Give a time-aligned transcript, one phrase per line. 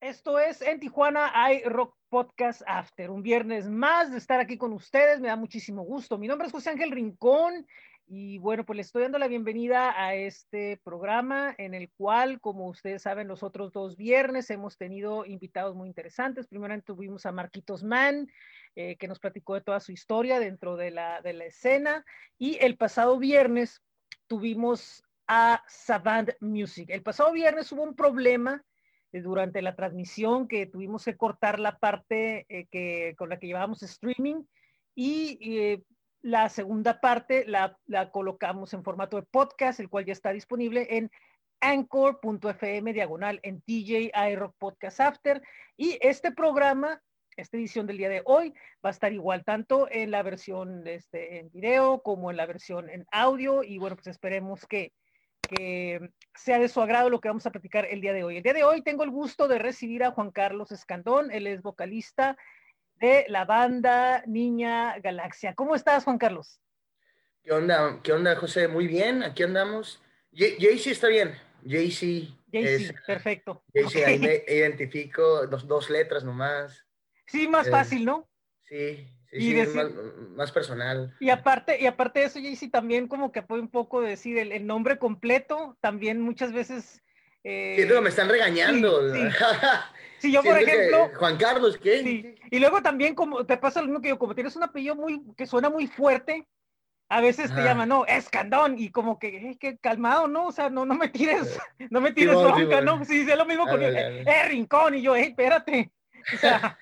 [0.00, 4.72] Esto es en Tijuana hay Rock Podcast After, un viernes más de estar aquí con
[4.72, 6.18] ustedes, me da muchísimo gusto.
[6.18, 7.66] Mi nombre es José Ángel Rincón
[8.06, 12.68] y bueno, pues le estoy dando la bienvenida a este programa en el cual, como
[12.68, 16.46] ustedes saben, los otros dos viernes hemos tenido invitados muy interesantes.
[16.46, 18.30] Primero tuvimos a Marquitos Mann,
[18.76, 22.04] eh, que nos platicó de toda su historia dentro de la, de la escena
[22.38, 23.82] y el pasado viernes
[24.28, 26.88] tuvimos a Savant Music.
[26.90, 28.64] El pasado viernes hubo un problema
[29.12, 33.82] durante la transmisión que tuvimos que cortar la parte eh, que, con la que llevábamos
[33.82, 34.44] streaming
[34.94, 35.82] y eh,
[36.22, 37.78] la segunda parte la,
[38.10, 41.10] colocamos en formato de podcast, el cual ya está disponible en
[41.60, 45.42] anchor.fm diagonal en TJ iRock Podcast After.
[45.76, 47.00] Y este programa,
[47.36, 48.52] esta edición del día de hoy,
[48.84, 52.90] va a estar igual tanto en la versión este, en video como en la versión
[52.90, 53.62] en audio.
[53.62, 54.92] Y bueno, pues esperemos que,
[55.48, 58.36] que sea de su agrado lo que vamos a platicar el día de hoy.
[58.36, 61.62] El día de hoy tengo el gusto de recibir a Juan Carlos Escandón, él es
[61.62, 62.36] vocalista
[63.00, 65.54] de la banda Niña Galaxia.
[65.54, 66.60] ¿Cómo estás, Juan Carlos?
[67.42, 68.00] ¿Qué onda?
[68.02, 68.68] ¿Qué onda, José?
[68.68, 70.02] Muy bien, aquí andamos.
[70.32, 71.34] Jaycee está bien.
[71.66, 72.28] Jaycee.
[72.52, 73.62] Jaycee, perfecto.
[73.74, 76.84] Jaycee, ahí me identifico dos, dos letras nomás.
[77.26, 78.28] Sí, más eh, fácil, ¿no?
[78.62, 79.94] Sí, y decir,
[80.34, 81.14] más, personal.
[81.20, 84.66] Y aparte, y aparte de eso, Jaycee, también como que apoya un poco decir el,
[84.66, 87.02] nombre completo, también muchas veces...
[87.44, 89.12] Eh, Siento me están regañando.
[90.18, 91.10] Sí, yo, por ejemplo...
[91.16, 92.36] Juan Carlos, ¿qué?
[92.50, 95.22] Y luego también como te pasa lo mismo que yo, como tienes un apellido muy,
[95.36, 96.46] que suena muy fuerte,
[97.10, 100.46] a veces te llaman, no, escandón, y como que, eh, que calmado, ¿no?
[100.46, 101.58] O sea, no, no me tires,
[101.90, 103.04] no me tires bronca, ¿no?
[103.04, 105.90] Sí, es lo mismo con el, eh, rincón, y yo, eh, espérate.
[106.34, 106.76] O sea,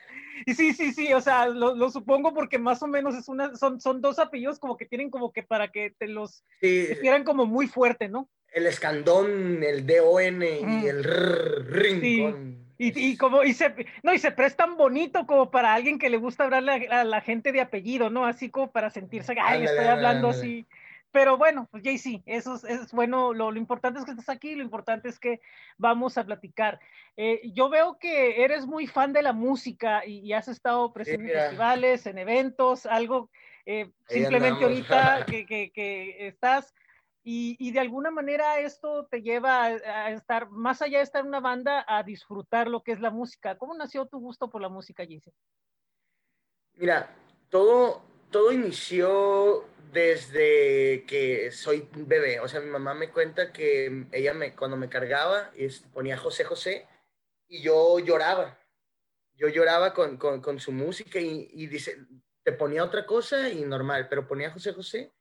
[0.45, 3.81] y sí, sí, sí, o sea, lo, supongo porque más o menos es una, son,
[3.81, 6.89] son dos apellidos como que tienen como que para que te los sí.
[7.25, 8.29] como muy fuerte, ¿no?
[8.53, 12.67] El escandón, el DON y el rincón.
[12.79, 16.19] Y, y, como, y se, no, y se prestan bonito como para alguien que le
[16.19, 18.27] gusta hablarle a, la gente de apellido, ¿no?
[18.27, 20.67] Así como para sentirse, ay, estoy hablando así.
[21.17, 24.55] Pero bueno, pues Jay, sí, eso es, bueno, lo, lo, importante es que estás aquí,
[24.55, 25.41] lo importante es que
[25.79, 26.79] vamos a platicar.
[27.17, 31.39] Eh, yo veo que eres muy fan de la música y, has estado presente en
[31.41, 33.31] festivales, en eventos, algo,
[33.65, 36.75] eh, simplemente ahorita que, que, que, estás,
[37.25, 41.29] y, y, de alguna manera esto te lleva a, estar, más allá de estar en
[41.29, 43.57] una banda, a disfrutar lo que es la música.
[43.57, 45.23] ¿Cómo nació tu gusto por la música, Jay?
[46.75, 47.09] Mira,
[47.49, 52.41] todo, todo inició desde que soy bebé.
[52.41, 55.53] O sea, mi mamá me cuenta que ella me, cuando me cargaba,
[55.93, 56.87] ponía José José
[57.49, 58.59] y yo lloraba.
[59.35, 61.99] Yo lloraba con, con, su música y, y, dice,
[62.43, 65.13] te ponía otra cosa y normal, pero ponía José José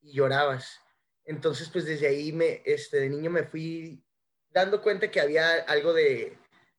[0.00, 0.80] y llorabas.
[1.24, 4.02] Entonces, pues desde ahí me, este, de niño me fui
[4.50, 6.38] dando cuenta que había algo de,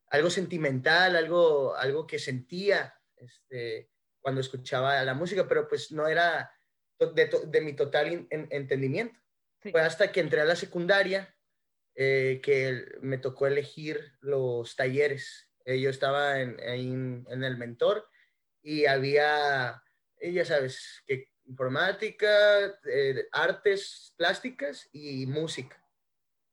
[0.09, 3.89] algo sentimental, algo, algo que sentía este,
[4.29, 6.53] cuando escuchaba la música, pero pues no era
[6.99, 9.19] de, mi total entendimiento.
[9.59, 11.35] Fue hasta que entré a la secundaria
[11.95, 15.49] eh, que me tocó elegir los talleres.
[15.65, 18.07] Eh, yo estaba en, en, el mentor
[18.61, 19.81] y había,
[20.19, 22.79] eh, ya sabes, que informática,
[23.31, 25.83] artes plásticas y música.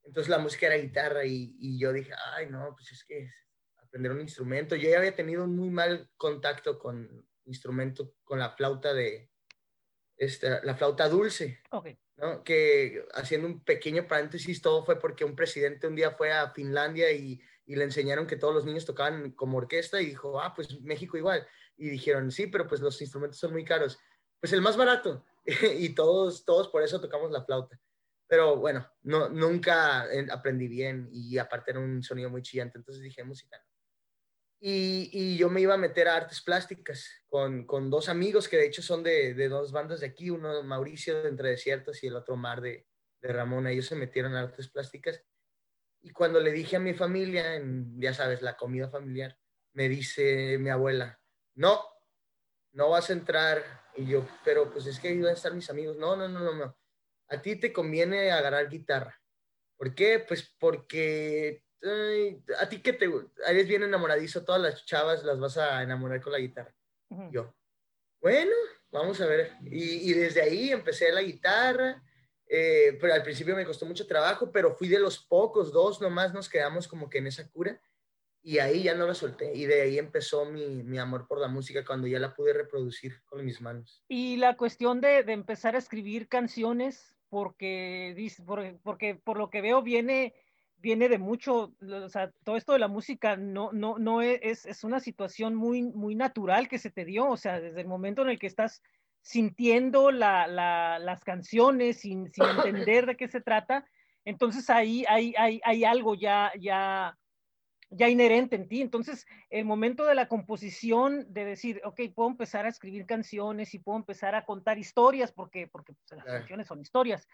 [0.02, 3.30] Entonces la música era guitarra y, y, yo dije, ay, no, pues es que
[3.76, 4.76] aprender un instrumento.
[4.76, 9.30] Yo ya había tenido un muy mal contacto con instrumento, con la flauta de,
[10.16, 11.60] esta, la flauta dulce.
[12.16, 12.42] ¿no?
[12.44, 17.10] Que haciendo un pequeño paréntesis, todo fue porque un presidente un día fue a Finlandia
[17.12, 20.80] y, y, le enseñaron que todos los niños tocaban como orquesta y dijo, ah, pues
[20.80, 21.46] México igual.
[21.76, 23.98] Y dijeron, sí, pero pues los instrumentos son muy caros.
[24.40, 25.24] Pues el más barato.
[25.78, 27.78] y todos, todos por eso tocamos la flauta.
[28.28, 33.22] Pero bueno, no, nunca aprendí bien y aparte era un sonido muy chillante, entonces dije
[33.22, 33.64] música.
[34.58, 38.66] Y, yo me iba a meter a artes plásticas con, con dos amigos que de
[38.66, 42.16] hecho son de, de, dos bandas de aquí, uno Mauricio de Entre Desiertos y el
[42.16, 42.86] otro Mar de,
[43.20, 43.66] de Ramón.
[43.66, 45.22] Ellos se metieron a artes plásticas.
[46.02, 47.60] Y cuando le dije a mi familia,
[47.96, 49.36] ya sabes, la comida familiar,
[49.72, 51.20] me dice mi abuela,
[51.54, 51.80] no,
[52.72, 53.62] no vas a entrar.
[53.96, 55.96] Y yo, pero pues es que iban a estar mis amigos.
[55.96, 56.78] No, no, no, no, no.
[57.28, 59.20] A ti te conviene agarrar guitarra.
[59.76, 60.24] ¿Por qué?
[60.26, 61.65] Pues porque
[62.58, 63.08] a ti que te
[63.46, 66.74] eres bien enamoradizo, todas las chavas las vas a enamorar con la guitarra.
[67.30, 67.54] Yo,
[68.20, 68.52] bueno,
[68.90, 69.52] vamos a ver.
[69.62, 72.02] Y, desde ahí empecé la guitarra,
[72.48, 76.32] eh, pero al principio me costó mucho trabajo, pero fui de los pocos, dos nomás
[76.34, 77.80] nos quedamos como que en esa cura.
[78.42, 79.52] Y ahí ya no la solté.
[79.54, 83.20] Y de ahí empezó mi, mi amor por la música cuando ya la pude reproducir
[83.24, 84.04] con mis manos.
[84.08, 89.60] Y la cuestión de, de empezar a escribir canciones, porque, porque, porque por lo que
[89.60, 90.34] veo viene
[90.78, 94.84] viene de mucho, o sea, todo esto de la música no, no, no es, es
[94.84, 98.28] una situación muy, muy natural que se te dio, o sea, desde el momento en
[98.28, 98.82] el que estás
[99.22, 103.84] sintiendo la, la, las canciones sin, sin, entender de qué se trata,
[104.24, 107.18] entonces ahí hay, hay, hay algo ya, ya,
[107.90, 108.80] ya inherente en ti.
[108.80, 113.78] Entonces, el momento de la composición, de decir, ok, puedo empezar a escribir canciones y
[113.78, 117.28] puedo empezar a contar historias, porque, porque pues, las canciones son historias.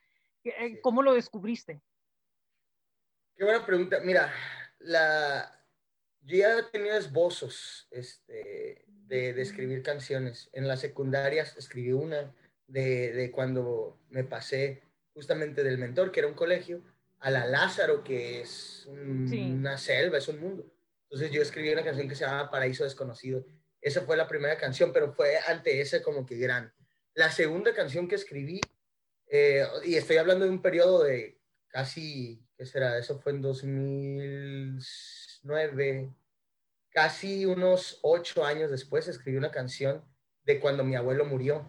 [0.44, 1.80] Eh, ¿Cómo lo descubriste?
[3.36, 4.00] Qué buena pregunta.
[4.00, 4.32] Mira,
[4.80, 5.64] la,
[6.22, 10.50] yo ya tenía esbozos este, de, de, escribir canciones.
[10.52, 12.34] En las secundarias escribí una
[12.66, 14.82] de, de, cuando me pasé
[15.14, 16.82] justamente del mentor, que era un colegio,
[17.18, 19.52] a la Lázaro, que es un, sí.
[19.52, 20.72] una selva, es un mundo.
[21.04, 23.44] Entonces yo escribí una canción que se llama Paraíso Desconocido.
[23.80, 26.72] Esa fue la primera canción, pero fue ante esa como que gran.
[27.14, 28.60] La segunda canción que escribí,
[29.28, 31.38] eh, y estoy hablando de un periodo de
[31.72, 32.98] casi, ¿qué será?
[32.98, 36.14] Eso fue en 2009,
[36.90, 40.04] casi unos ocho años después escribí una canción
[40.44, 41.66] de cuando mi abuelo murió.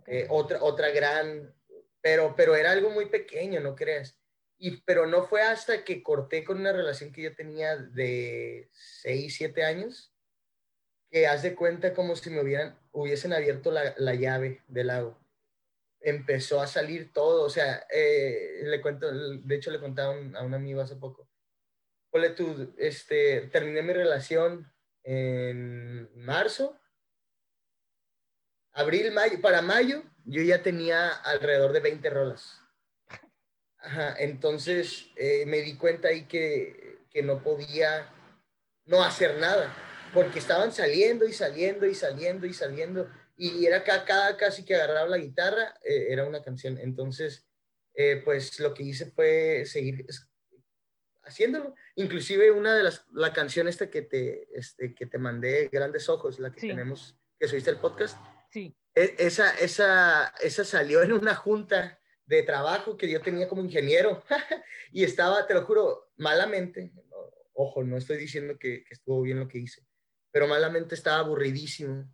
[0.00, 0.18] Okay.
[0.18, 1.54] Eh, otra, otra gran,
[2.02, 4.20] pero, pero era algo muy pequeño, ¿no crees?
[4.58, 9.34] Y, pero no fue hasta que corté con una relación que yo tenía de 6,
[9.36, 10.12] 7 años,
[11.10, 15.18] que haz de cuenta como si me hubieran, hubiesen abierto la, la llave del lago.
[16.06, 20.54] Empezó a salir todo, o sea, eh, le cuento, de hecho le contaba a un
[20.54, 21.28] amigo hace poco.
[22.12, 24.72] Ole tú, este, terminé mi relación
[25.02, 26.78] en marzo,
[28.70, 32.60] abril, mayo, para mayo yo ya tenía alrededor de 20 rolas.
[33.78, 38.12] Ajá, entonces eh, me di cuenta ahí que, que, no podía
[38.84, 39.74] no hacer nada,
[40.14, 44.74] porque estaban saliendo y saliendo y saliendo y saliendo, y era cada, cada casi que
[44.74, 46.78] agarraba la guitarra, eh, era una canción.
[46.78, 47.46] Entonces,
[47.94, 50.06] eh, pues lo que hice fue seguir
[51.22, 51.74] haciéndolo.
[51.96, 56.38] Inclusive una de las, la canción esta que te, este, que te mandé, Grandes Ojos,
[56.38, 56.68] la que sí.
[56.68, 58.18] tenemos, que subiste el podcast,
[58.50, 58.74] sí.
[58.94, 64.24] E, esa, esa, esa salió en una junta de trabajo que yo tenía como ingeniero
[64.92, 66.92] y estaba, te lo juro, malamente,
[67.52, 69.82] ojo, no estoy diciendo que, que, estuvo bien lo que hice,
[70.30, 72.10] pero malamente estaba aburridísimo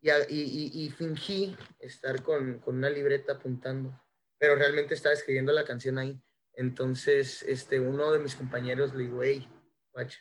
[0.00, 4.00] y, y, y fingí estar con, con, una libreta apuntando,
[4.38, 6.20] pero realmente estaba escribiendo la canción ahí.
[6.54, 9.48] Entonces, este, uno de mis compañeros le digo, hey,
[9.92, 10.18] guacha,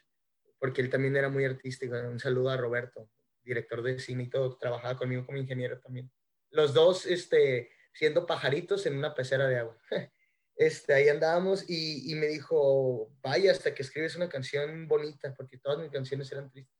[0.59, 1.95] porque él también era muy artístico.
[1.95, 3.09] Un saludo a Roberto,
[3.43, 6.11] director de cine y todo, trabajaba conmigo como ingeniero también.
[6.49, 9.77] Los dos, este, siendo pajaritos en una pecera de agua.
[10.57, 15.57] Este, ahí andábamos y, y, me dijo, vaya hasta que escribes una canción bonita, porque
[15.57, 16.74] todas mis canciones eran tristes.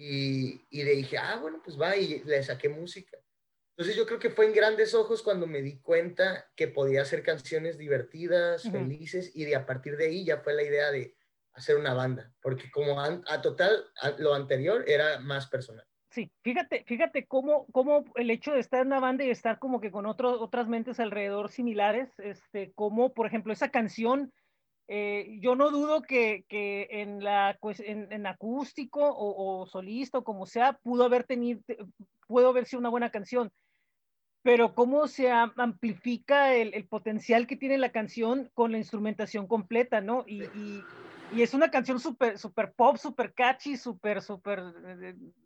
[0.00, 3.18] Y, y le dije, ah, bueno, pues va, y le saqué música.
[3.76, 7.24] Entonces yo creo que fue en grandes ojos cuando me di cuenta que podía hacer
[7.24, 8.72] canciones divertidas, uh -huh.
[8.72, 11.16] felices, y de a partir de ahí ya fue la idea de
[11.52, 15.84] hacer una banda, porque como a, a total, a lo anterior era más personal.
[16.10, 19.80] Sí, fíjate, fíjate cómo, cómo el hecho de estar en una banda y estar como
[19.80, 24.32] que con otro, otras mentes alrededor similares, este, como por ejemplo esa canción,
[24.88, 30.18] eh, yo no dudo que, que en, la, pues, en, en acústico o, o, solista
[30.18, 31.60] o como sea, pudo haber tenido,
[32.26, 33.50] pudo haber sido una buena canción,
[34.42, 40.00] pero cómo se amplifica el, el potencial que tiene la canción con la instrumentación completa,
[40.00, 40.24] ¿no?
[40.26, 40.82] Y, y
[41.32, 44.62] y es una canción súper super pop, súper catchy, súper, súper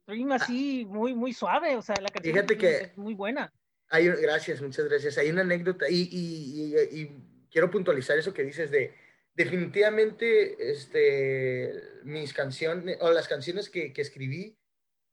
[0.07, 1.77] dream así, muy, muy suave.
[1.77, 3.53] O sea, la canción Fíjate es, que es muy buena.
[3.89, 5.19] Hay, gracias, muchas gracias.
[5.19, 7.11] Hay una anécdota y, y, y, y,
[7.51, 8.95] quiero puntualizar eso que dices de
[9.35, 11.73] definitivamente este,
[12.05, 14.59] mis canciones o las canciones que, que escribí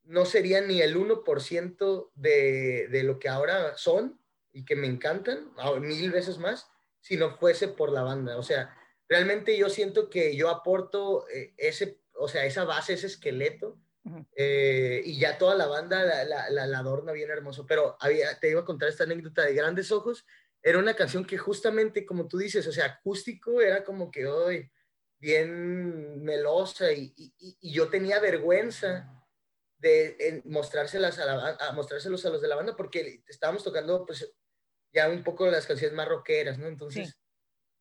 [0.03, 4.19] no serían ni el 1% de, de lo que ahora son
[4.51, 6.67] y que me encantan, mil veces más,
[6.99, 8.37] si no fuese por la banda.
[8.37, 8.75] O sea,
[9.07, 14.09] realmente yo siento que yo aporto eh, ese, o sea, esa base, ese esqueleto, uh
[14.09, 14.27] -huh.
[14.35, 17.65] eh, y ya toda la banda la, la, la, la, adorna bien hermoso.
[17.67, 20.25] Pero había, te iba a contar esta anécdota de Grandes Ojos,
[20.61, 24.69] era una canción que justamente, como tú dices, o sea, acústico, era como que hoy
[25.19, 29.13] bien melosa y, y, y, yo tenía vergüenza
[29.77, 34.33] de mostrárselas a, la, a mostrárselos a los de la banda porque estábamos tocando pues
[34.93, 36.67] ya un poco las canciones más rockeras, ¿no?
[36.67, 37.09] Entonces...
[37.09, 37.13] Sí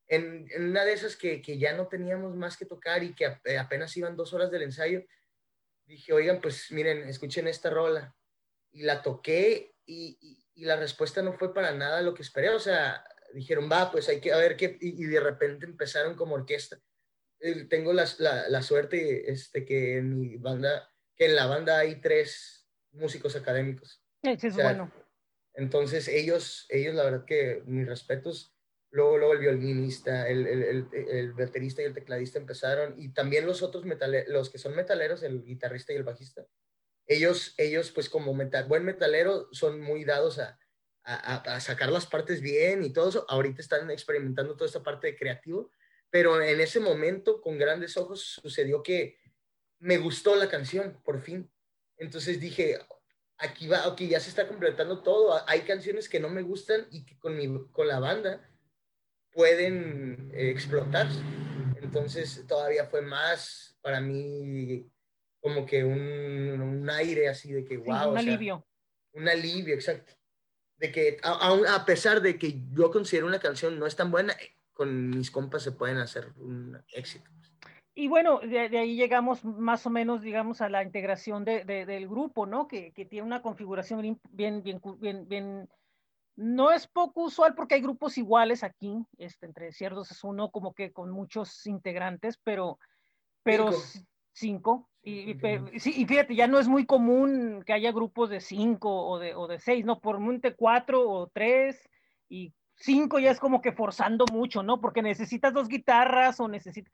[0.08, 3.26] en, en, una de esas que, que, ya no teníamos más que tocar y que
[3.58, 5.04] apenas iban dos horas del ensayo,
[5.84, 8.14] dije, oigan, pues miren, escuchen esta rola.
[8.72, 12.50] Y la toqué y, y, y, la respuesta no fue para nada lo que esperé.
[12.50, 14.76] O sea, dijeron, va, pues hay que, a ver qué.
[14.80, 16.78] Y, y de repente empezaron como orquesta.
[17.70, 22.00] Tengo la, la, la, suerte este, que en mi banda, que en la banda hay
[22.00, 24.02] tres músicos académicos.
[24.22, 24.92] Sí, es o sea, bueno.
[25.54, 28.58] Entonces ellos, ellos la verdad que mis respetos
[28.90, 33.62] luego, luego el violinista, el, el, el, baterista y el tecladista empezaron, y también los
[33.62, 36.46] otros metaleros, los que son metaleros, el guitarrista y el bajista,
[37.08, 40.58] ellos, ellos pues como metal, buen metalero, son muy dados a,
[41.02, 43.26] a, sacar las partes bien y todo eso.
[43.28, 45.72] Ahorita están experimentando toda esta parte de creativo,
[46.10, 49.18] pero en ese momento, con grandes ojos, sucedió que
[49.78, 51.50] me gustó la canción, por fin.
[51.96, 52.78] Entonces dije,
[53.38, 55.42] aquí va, ok, ya se está completando todo.
[55.48, 58.46] Hay canciones que no me gustan y que con, mi, con la banda
[59.32, 61.08] pueden eh, explotar.
[61.80, 64.90] Entonces todavía fue más para mí
[65.40, 68.10] como que un, un aire así de que, wow.
[68.10, 68.66] un alivio.
[69.12, 70.12] un alivio, exacto.
[70.76, 74.34] De que a, a, pesar de que yo considero una canción no es tan buena,
[74.72, 77.28] con mis compas se pueden hacer un éxito.
[77.94, 82.46] Y bueno, de, ahí llegamos más o menos, digamos, a la integración de, del grupo,
[82.46, 82.68] ¿no?
[82.68, 85.68] Que, que, tiene una configuración bien, bien, bien, bien,
[86.36, 90.72] no es poco usual porque hay grupos iguales aquí, este, entre ciertos es uno como
[90.72, 92.78] que con muchos integrantes, pero,
[93.42, 93.72] pero
[94.32, 94.88] cinco.
[95.08, 99.18] Y, sí, y fíjate, ya no es muy común que haya grupos de cinco o
[99.18, 100.00] de, o de seis, ¿no?
[100.00, 101.88] Por monte cuatro o tres
[102.28, 104.80] y cinco ya es como que forzando mucho, ¿no?
[104.80, 106.92] Porque necesitas dos guitarras o necesitas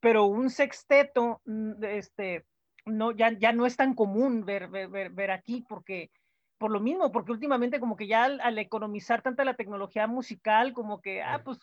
[0.00, 2.46] pero un sexteto, mm, este,
[2.84, 6.10] no, ya, ya no es tan común ver, ver, ver, aquí, porque
[6.58, 11.00] por lo mismo, porque últimamente como que ya al, economizar tanta la tecnología musical, como
[11.00, 11.58] que, ah, pues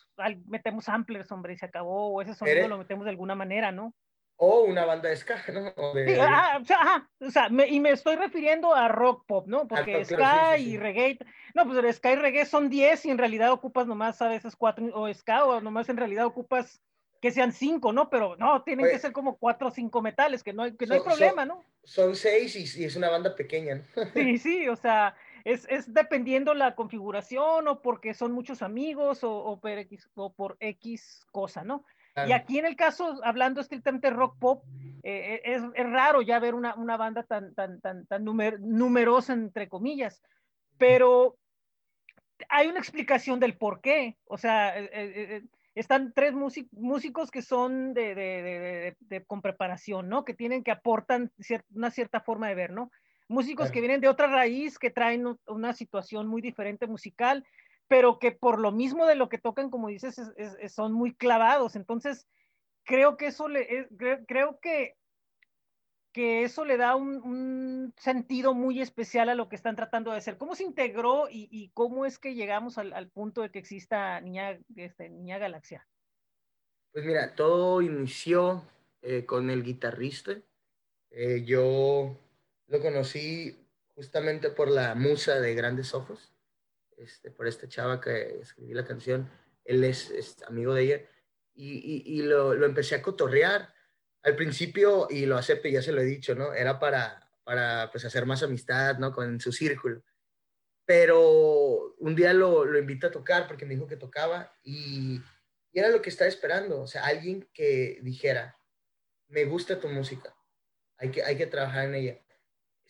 [0.46, 3.94] metemos samplers, hombre, y se acabó, o ese sonido lo metemos de alguna manera, ¿no?
[4.36, 5.72] O una banda de ska, ¿no?
[5.94, 9.68] Sí, ah, o sea, o sea y me estoy refiriendo a rock pop, ¿no?
[9.68, 11.18] Porque ska y reggae,
[11.54, 14.56] no, pues el ska y reggae son 10 y en realidad ocupas nomás a veces
[14.56, 16.82] cuatro, o ska, o nomás en realidad ocupas
[17.24, 18.10] que sean cinco, ¿no?
[18.10, 20.92] Pero no, tienen que ser como cuatro o cinco metales, que no hay, que no
[20.92, 21.64] hay problema, ¿no?
[21.82, 24.04] Son seis y, es una banda pequeña, ¿no?
[24.12, 29.32] Sí, sí, o sea, es, es, dependiendo la configuración o porque son muchos amigos o,
[29.32, 31.86] o, por, X, o por X cosa, ¿no?
[32.26, 34.64] Y aquí en el caso, hablando estrictamente rock pop,
[35.02, 39.68] eh, es, es, raro ya ver una, una banda tan, tan, tan, tan numerosa, entre
[39.68, 40.22] comillas,
[40.78, 41.36] pero
[42.48, 45.42] hay una explicación del por qué, o sea, eh, eh,
[45.74, 50.24] están tres músicos que son de, de, de, con preparación, ¿no?
[50.24, 51.32] Que tienen que aportan
[51.74, 52.92] una cierta forma de ver, ¿no?
[53.26, 57.44] Músicos que vienen de otra raíz, que traen una situación muy diferente musical,
[57.88, 60.16] pero que por lo mismo de lo que tocan, como dices,
[60.68, 61.76] son muy clavados.
[61.76, 62.26] Entonces,
[62.84, 63.88] creo que eso le,
[64.26, 64.96] creo que
[66.14, 70.38] que eso le da un, sentido muy especial a lo que están tratando de hacer.
[70.38, 75.10] ¿Cómo se integró y, cómo es que llegamos al, punto de que exista Niña, este,
[75.10, 75.86] Niña Galaxia?
[76.92, 78.62] Pues mira, todo inició
[79.02, 80.36] eh, con el guitarrista.
[81.10, 82.16] Eh, yo
[82.68, 83.58] lo conocí
[83.96, 86.32] justamente por la musa de Grandes Ojos,
[86.98, 89.30] este, por esta chava que escribí la canción.
[89.64, 91.00] Él es, amigo de ella
[91.54, 93.72] y, lo, empecé a cotorrear
[94.22, 96.54] al principio, y lo acepto, ya se lo he dicho, ¿no?
[96.54, 99.12] Era para, para pues, hacer más amistad, ¿no?
[99.12, 100.02] Con su círculo.
[100.86, 105.20] Pero un día lo, lo a tocar porque me dijo que tocaba y,
[105.72, 108.58] y era lo que estaba esperando, o sea, alguien que dijera,
[109.28, 110.34] me gusta tu música,
[110.96, 112.23] hay que, hay que trabajar en ella.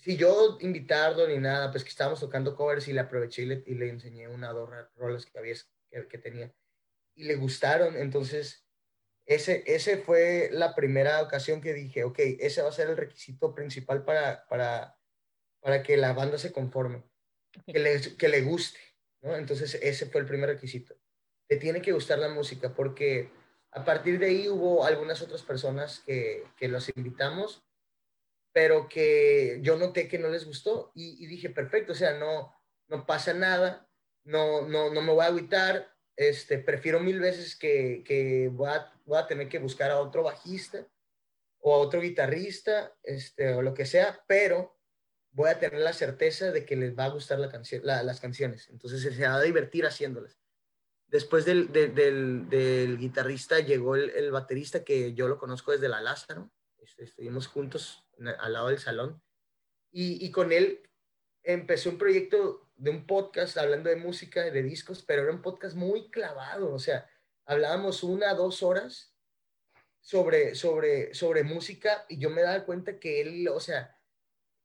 [0.04, 3.64] Si yo invitarlo ni nada, pues que estábamos tocando covers y le aproveché y le,
[3.66, 5.54] y le enseñé una o dos rolas que, había,
[5.90, 6.52] que, que tenía
[7.14, 8.66] y le gustaron, entonces
[9.26, 13.54] ese, ese fue la primera ocasión que dije, ok, ese va a ser el requisito
[13.54, 14.98] principal para, para,
[15.60, 17.02] para que la banda se conforme,
[17.66, 18.78] que le, que le guste,
[19.22, 19.34] ¿no?
[19.36, 20.94] Entonces ese fue el primer requisito.
[21.48, 23.30] Te tiene que gustar la música porque
[23.70, 27.64] a partir de ahí hubo algunas otras personas que, que los invitamos,
[28.54, 32.54] pero que yo noté que no les gustó y, dije, perfecto, o sea, no,
[32.86, 33.90] no pasa nada,
[34.22, 38.92] no, no, no me voy a agüitar, este, prefiero mil veces que, que voy, a,
[39.06, 40.86] voy, a, tener que buscar a otro bajista
[41.58, 44.78] o a otro guitarrista, este, o lo que sea, pero
[45.32, 48.68] voy a tener la certeza de que les va a gustar la canción, las canciones.
[48.70, 50.38] Entonces se va a divertir haciéndolas.
[51.08, 56.00] Después del, del, del, guitarrista llegó el, el, baterista que yo lo conozco desde la
[56.00, 56.52] Lázaro.
[56.78, 58.03] Este, estuvimos juntos
[58.38, 59.22] al lado del salón.
[59.90, 60.82] Y, y con él
[61.42, 65.76] empecé un proyecto de un podcast hablando de música, de discos, pero era un podcast
[65.76, 67.08] muy clavado, o sea,
[67.46, 69.14] hablábamos una, dos horas
[70.00, 73.96] sobre, sobre, sobre música y yo me daba cuenta que él, o sea,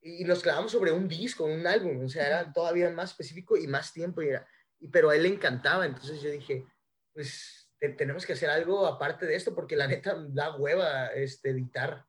[0.01, 3.68] y nos clavamos sobre un disco, un álbum, o sea, era todavía más específico y
[3.68, 4.48] más tiempo, y era,
[4.79, 6.65] y, pero a él le encantaba, entonces yo dije,
[7.13, 12.06] pues tenemos que hacer algo aparte de esto, porque la neta da hueva este, editar.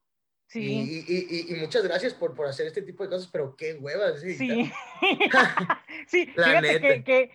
[0.51, 1.05] Sí.
[1.07, 4.21] Y, y, muchas gracias por, por hacer este tipo de cosas, pero qué huevas.
[4.21, 4.35] Sí,
[6.09, 6.27] sí.
[6.27, 7.31] fíjate que,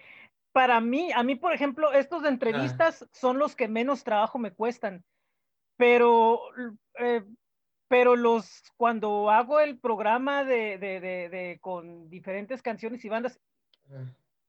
[0.52, 4.52] para mí, a mí, por ejemplo, estos de entrevistas son los que menos trabajo me
[4.52, 5.06] cuestan,
[5.78, 6.42] pero,
[7.00, 7.24] eh,
[7.88, 13.40] pero los, cuando hago el programa de, de, de, con diferentes canciones y bandas,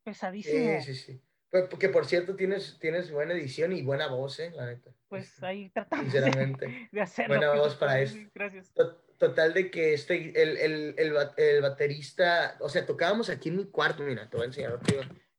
[0.03, 0.81] pesadísimo.
[0.81, 1.21] Sí, sí, sí.
[1.51, 4.51] Pues, porque por cierto tienes, tienes buena edición y buena voz, ¿eh?
[4.55, 4.91] La neta.
[5.09, 6.89] Pues ahí tratamos Sinceramente.
[6.93, 7.37] de hacerlo.
[7.37, 8.19] Buena voz para esto.
[8.35, 8.73] Gracias.
[9.19, 13.71] Total de que este, el, el, el, el, baterista, o sea, tocábamos aquí en mi
[13.71, 14.79] cuarto, mira, te voy a enseñar.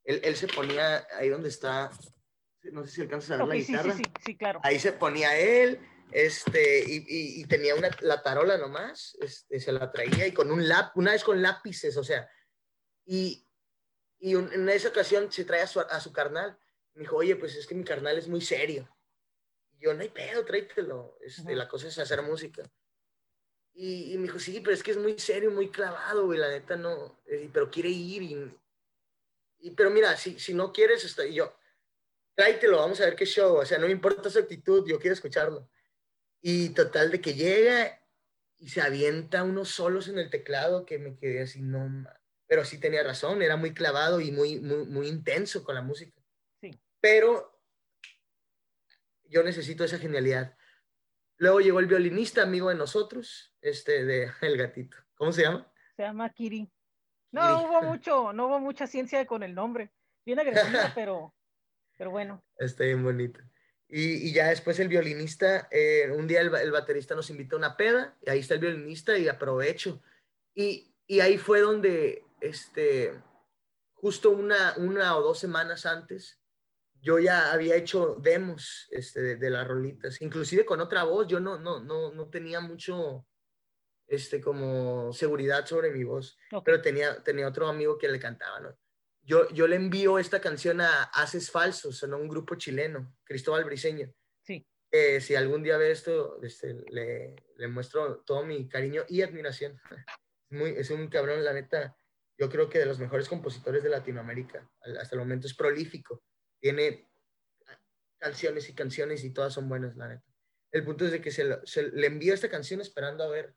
[0.04, 1.92] Él, él se ponía ahí donde está,
[2.72, 3.94] no sé si alcanzas a ver la guitarra.
[3.94, 4.62] Sí, sí, sí, claro.
[4.64, 5.80] Ahí se ponía él,
[6.12, 10.68] este, y, y, tenía una, la tarola nomás, este, se la traía y con un
[10.68, 12.28] lápiz, una vez con lápices, o sea,
[13.06, 13.47] y,
[14.20, 16.58] y en esa ocasión se trae a su, a su carnal.
[16.94, 18.90] Me dijo, oye, pues es que mi carnal es muy serio.
[19.72, 21.18] Y yo, no hay pedo, tráetelo.
[21.22, 22.64] Este, La cosa es hacer música.
[23.74, 26.50] Y, y, me dijo, sí, pero es que es muy serio, muy clavado, güey, la
[26.50, 27.22] neta no.
[27.28, 28.58] Eh, pero quiere ir y,
[29.60, 31.56] y, pero mira, si, si no quieres, está, y yo,
[32.34, 33.58] tráetelo, vamos a ver qué show.
[33.58, 35.70] O sea, no me importa su actitud, yo quiero escucharlo.
[36.42, 38.02] Y total de que llega
[38.58, 42.08] y se avienta unos solos en el teclado que me quedé así, no,
[42.48, 46.20] pero sí tenía razón, era muy clavado y muy, muy, muy intenso con la música.
[46.62, 46.72] Sí.
[47.00, 47.62] Pero
[49.26, 50.58] yo necesito esa genialidad.
[51.38, 54.98] Luego llegó el violinista, amigo de nosotros, este de El Gatito.
[55.16, 55.72] ¿Cómo se llama?
[55.96, 56.72] Se llama Kiri.
[57.32, 59.92] No hubo mucho, no hubo mucha ciencia con el nombre.
[60.26, 61.36] Bien agresiva, pero,
[61.98, 62.44] pero bueno.
[62.58, 63.42] Está bien bonito.
[63.90, 67.60] Y, y ya después el violinista, eh, un día el, el, baterista nos invita a
[67.60, 70.02] una peda, y ahí está el violinista y aprovecho.
[70.56, 73.14] Y, y ahí fue donde este,
[73.94, 76.40] justo una, una o dos semanas antes,
[77.02, 81.58] yo ya había hecho demos este, de, las rolitas, inclusive con otra voz, yo no,
[81.58, 83.26] no, no, no tenía mucho,
[84.08, 88.78] este, como seguridad sobre mi voz, pero tenía, tenía otro amigo que le cantaba, ¿no?
[89.22, 94.14] Yo, yo le envío esta canción a Haces Falsos, en un grupo chileno, Cristóbal Briseño.
[94.42, 94.66] Sí.
[95.20, 99.82] si algún día ve esto, este, le, le, muestro todo mi cariño y admiración.
[100.50, 101.98] Muy, es un cabrón, la neta
[102.38, 104.70] yo creo que de los mejores compositores de Latinoamérica.
[105.00, 106.24] Hasta el momento es prolífico.
[106.60, 107.10] Tiene
[108.18, 110.24] canciones y canciones y todas son buenas, la neta.
[110.72, 113.56] El punto es de que se, le envío esta canción esperando a ver.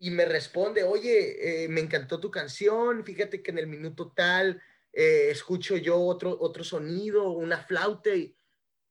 [0.00, 4.62] Y me responde, oye, eh, me encantó tu canción, fíjate que en el minuto tal
[4.92, 8.36] eh, escucho yo otro, otro sonido, una flauta, y,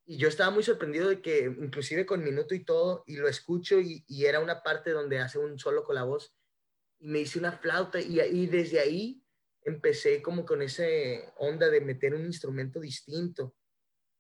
[0.06, 3.80] y, yo estaba muy sorprendido de que inclusive con minuto y todo, y lo escucho
[3.80, 6.37] y, y era una parte donde hace un solo con la voz,
[7.00, 9.24] y me hice una flauta y, y desde ahí
[9.68, 13.56] empecé como con ese onda de meter un instrumento distinto,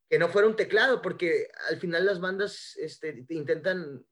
[0.10, 4.06] que no fuera un teclado, porque al final las bandas este, intentan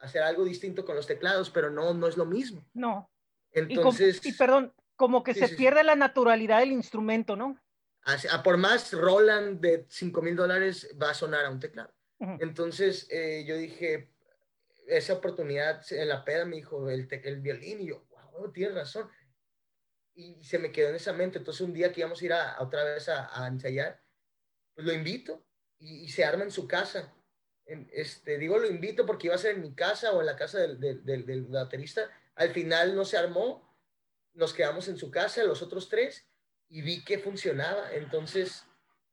[0.00, 2.64] hacer algo distinto con los teclados, pero no, no es lo mismo.
[2.72, 3.10] No.
[3.52, 4.24] Entonces...
[4.24, 7.60] Y, perdón, como que se pierde la naturalidad del instrumento, ¿no?
[8.04, 11.92] A, por más Roland de 5 mil dólares va a sonar a un teclado.
[12.40, 14.13] Entonces eh, yo dije,
[14.86, 19.08] esa oportunidad en la peda me dijo el, el violín y yo, wow, tienes razón.
[20.14, 21.38] Y se me quedó en esa mente.
[21.38, 24.00] Entonces un día que íbamos a ir a, otra vez a, ensayar,
[24.74, 25.44] pues lo invito
[25.78, 27.12] y, se arma en su casa.
[27.92, 30.58] este, digo lo invito porque iba a ser en mi casa o en la casa
[30.60, 32.10] del, del, del, baterista.
[32.34, 33.76] Al final no se armó,
[34.34, 36.28] nos quedamos en su casa, los otros tres,
[36.68, 37.92] y vi que funcionaba.
[37.92, 38.64] Entonces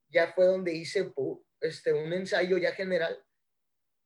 [0.10, 1.14] ya fue donde hice
[1.62, 3.24] este, un ensayo ya general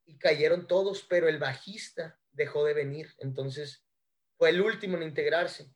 [0.05, 3.85] y cayeron todos, pero el bajista dejó de venir, entonces
[4.37, 5.73] fue el último en integrarse.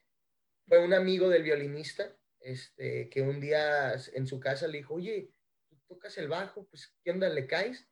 [0.67, 5.31] Fue un amigo del violinista, este, que un día en su casa le dijo, oye,
[5.67, 7.87] tú tocas el bajo, pues, ¿qué onda, le caes?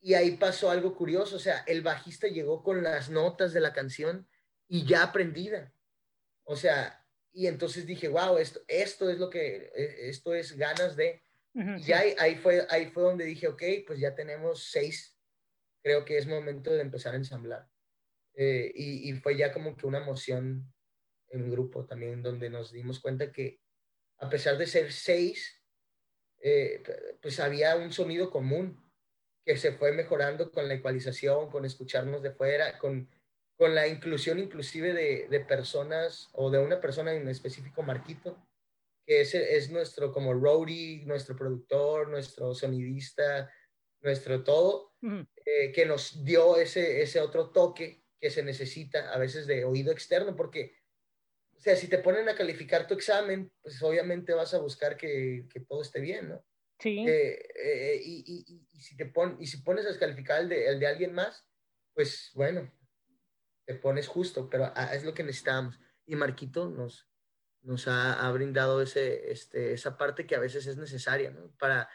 [0.00, 3.72] Y ahí pasó algo curioso, o sea, el bajista llegó con las notas de la
[3.72, 4.28] canción
[4.68, 5.72] y ya aprendida.
[6.42, 10.94] O sea, y entonces dije, wow, esto, esto es lo que, e, esto es ganas
[10.94, 11.22] de...
[11.54, 15.13] y ya ahí, fue, ahí fue donde dije, ok, pues ya tenemos seis
[15.84, 17.68] creo que es momento de empezar a ensamblar.
[18.36, 20.72] Eh, y, fue ya como que una emoción
[21.28, 23.60] en grupo también donde nos dimos cuenta que
[24.18, 25.62] a pesar de ser seis,
[26.40, 26.82] eh,
[27.20, 28.82] pues había un sonido común
[29.44, 33.08] que se fue mejorando con la ecualización, con escucharnos de fuera, con,
[33.56, 38.38] con la inclusión inclusive de, de, personas o de una persona en específico, Marquito,
[39.06, 43.50] que es, es nuestro como roadie, nuestro productor, nuestro sonidista,
[44.04, 44.94] nuestro todo,
[45.44, 49.90] eh, que nos dio ese, ese otro toque que se necesita a veces de oído
[49.90, 50.76] externo, porque,
[51.56, 55.46] o sea, si te ponen a calificar tu examen, pues obviamente vas a buscar que,
[55.52, 56.44] que todo esté bien, ¿no?
[56.78, 57.04] Sí.
[57.06, 60.68] Eh, eh, y, y, y, si te pon, y si pones a descalificar el de,
[60.68, 61.46] el de alguien más,
[61.94, 62.70] pues bueno,
[63.66, 65.78] te pones justo, pero ah, es lo que necesitábamos.
[66.06, 67.08] Y Marquito nos,
[67.62, 71.54] nos ha, brindado ese, este, esa parte que a veces es necesaria ¿no?
[71.58, 71.88] para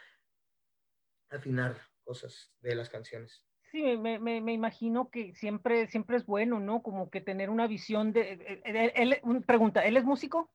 [1.28, 3.44] afinar cosas de las canciones.
[3.70, 6.82] Sí, me, me, me, imagino que siempre, siempre es bueno, ¿no?
[6.82, 8.32] Como que tener una visión de...
[8.32, 10.50] Eh, eh, él, pregunta, ¿él es músico?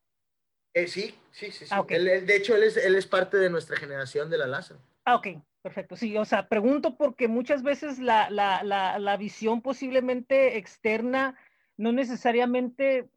[0.74, 1.66] Eh, sí, sí, sí.
[1.66, 1.72] sí.
[1.72, 4.76] Ah, de hecho, él es, él es parte de nuestra generación de la Laza.
[5.06, 5.28] Ah, ok,
[5.62, 5.96] perfecto.
[5.96, 11.40] Sí, o sea, pregunto porque muchas veces la, la, la, la visión posiblemente externa
[11.78, 13.08] no necesariamente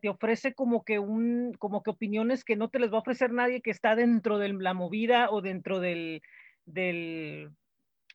[0.00, 3.32] te ofrece como que un, como que opiniones que no te les va a ofrecer
[3.32, 6.22] nadie que está dentro de la movida o dentro del,
[6.66, 7.50] del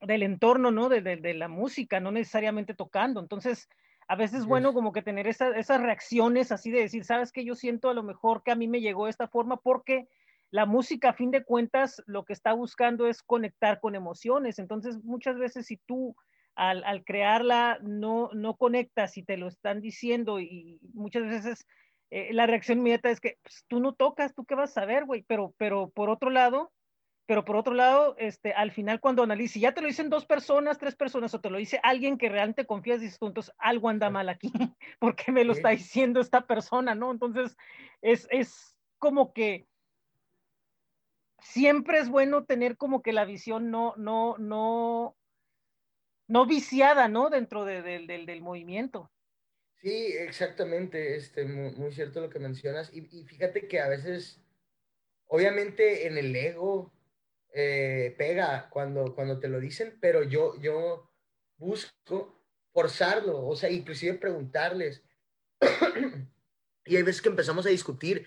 [0.02, 0.90] del entorno, ¿no?
[0.90, 3.20] De, de, la música, no necesariamente tocando.
[3.20, 3.68] Entonces,
[4.08, 7.56] a veces es bueno como que tener esas reacciones así de decir, sabes que yo
[7.56, 10.08] siento a lo mejor que a mí me llegó de esta forma porque
[10.52, 14.58] la música, a fin de cuentas, lo que está buscando es conectar con emociones.
[14.58, 16.16] Entonces, muchas veces si tú
[16.56, 21.68] al, al crearla no, no conectas y te lo están diciendo y muchas veces
[22.10, 25.06] eh, la reacción inmediata es que pues, tú no tocas, tú qué vas a saber,
[25.06, 26.72] güey, pero, pero por otro lado,
[27.30, 30.80] pero por otro lado, este, al final cuando analices, ya te lo dicen dos personas,
[30.80, 34.10] tres personas, o te lo dice alguien que realmente confías, dices tú, entonces algo anda
[34.10, 34.52] mal aquí,
[35.00, 37.12] porque me lo está diciendo esta persona, ¿no?
[37.12, 37.56] Entonces,
[38.02, 39.68] es, es como que
[41.40, 45.16] siempre es bueno tener como que la visión no, no, no,
[46.28, 47.30] no viciada, ¿no?
[47.30, 49.12] Dentro de, del, del movimiento.
[49.84, 52.92] Sí, exactamente, este, muy, cierto lo que mencionas.
[52.92, 54.42] Y, y, fíjate que a veces,
[55.28, 56.92] obviamente en el ego
[57.54, 61.12] eh, pega cuando, cuando te lo dicen, pero yo, yo
[61.58, 65.04] busco forzarlo, o sea, inclusive preguntarles.
[66.86, 68.26] y hay veces que empezamos a discutir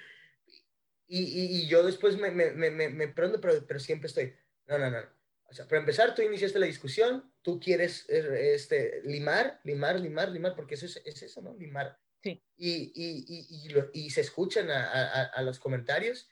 [1.15, 4.35] y, y, yo después me, me, me, me prendo, pero, pero siempre estoy,
[4.67, 4.99] no, no, no.
[5.51, 10.31] O sea, para empezar, tú iniciaste la discusión, tú quieres eh, este, limar, limar, limar,
[10.31, 11.55] limar, porque eso es, es eso, ¿no?
[11.55, 11.99] Limar.
[12.23, 12.43] Sí.
[12.57, 16.31] Y, y, y, y se escuchan a, a, a, los comentarios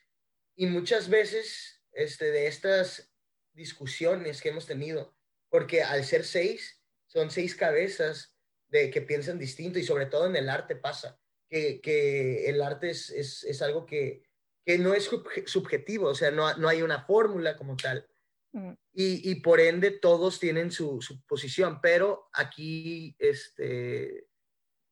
[0.57, 3.13] y muchas veces este, de estas
[3.53, 5.15] discusiones que hemos tenido,
[5.49, 8.37] porque al ser seis, son seis cabezas
[8.69, 12.91] de que piensan distinto y sobre todo en el arte pasa, que, que el arte
[12.91, 14.23] es, es, es algo que,
[14.65, 15.11] que, no es
[15.47, 18.07] subjetivo, o sea, no, no hay una fórmula como tal.
[18.53, 18.73] Mm.
[18.93, 24.27] Y, y, por ende todos tienen su, su, posición, pero aquí este,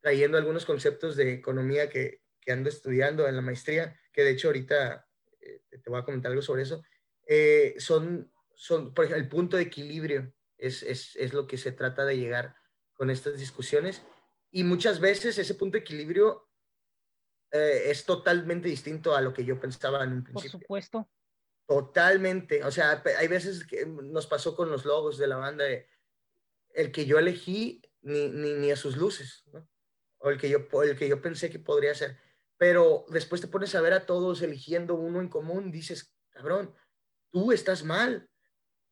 [0.00, 4.48] trayendo algunos conceptos de economía que, que ando estudiando en la maestría, que de hecho
[4.48, 5.07] ahorita
[5.38, 6.82] te voy a comentar algo sobre eso,
[7.26, 11.72] eh, son, son, por ejemplo, el punto de equilibrio es, es, es, lo que se
[11.72, 12.56] trata de llegar
[12.94, 14.02] con estas discusiones.
[14.50, 16.48] Y muchas veces ese punto de equilibrio
[17.52, 20.52] eh, es totalmente distinto a lo que yo pensaba en un principio.
[20.52, 21.08] Por supuesto.
[21.66, 22.64] Totalmente.
[22.64, 25.64] O sea, hay veces que nos pasó con los logos de la banda,
[26.70, 29.68] el que yo elegí ni, ni, ni a sus luces, ¿no?
[30.18, 32.16] o el que, yo, el que yo pensé que podría ser
[32.58, 36.74] pero después te pones a ver a todos eligiendo uno en común, dices, cabrón,
[37.30, 38.28] tú estás mal.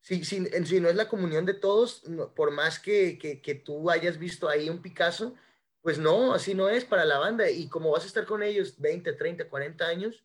[0.01, 2.05] Si, si, si no es la comunión de todos,
[2.37, 5.35] por más que, que, que, tú hayas visto ahí un Picasso,
[5.83, 7.51] pues no, así no es para la banda.
[7.51, 10.25] Y como vas a estar con ellos 20, 30, 40 años,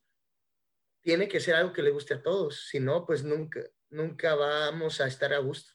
[1.01, 2.67] tiene que ser algo que le guste a todos.
[2.69, 5.73] Si no, pues nunca, nunca vamos a estar a gusto.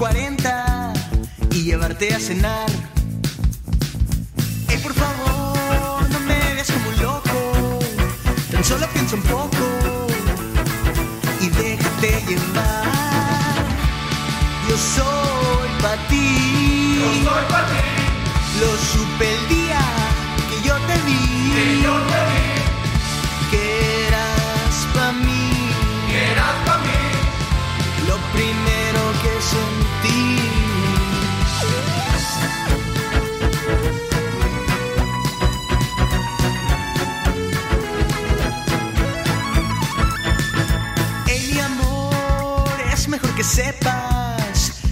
[0.00, 0.94] 40
[1.52, 2.70] y llevarte a cenar.
[4.66, 7.78] Hey, por favor, no me veas como un loco,
[8.50, 10.06] tan solo pienso un poco
[11.42, 12.86] y déjate llevar.
[14.70, 16.96] Yo soy para ti.
[16.98, 17.74] Yo soy para ti.
[18.58, 19.59] Lo supe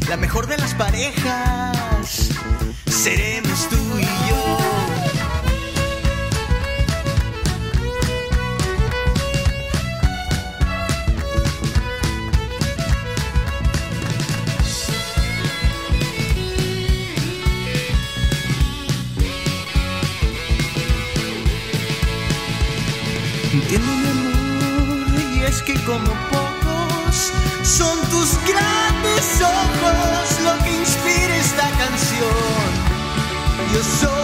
[0.08, 2.30] la mejor de las parejas,
[2.86, 4.58] seremos tú y yo.
[23.52, 31.36] Entiendo mi amor y es que como pocos son tus grandes ojos lo que inspira
[31.36, 32.68] esta canción.
[33.74, 34.17] Yo soy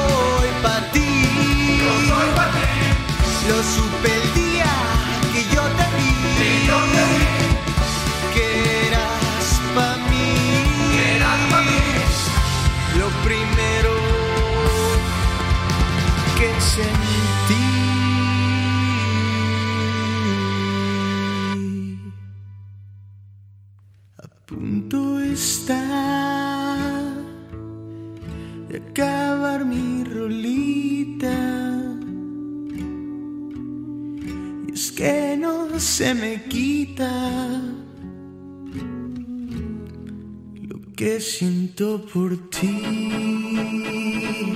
[41.04, 44.53] que siento por ti.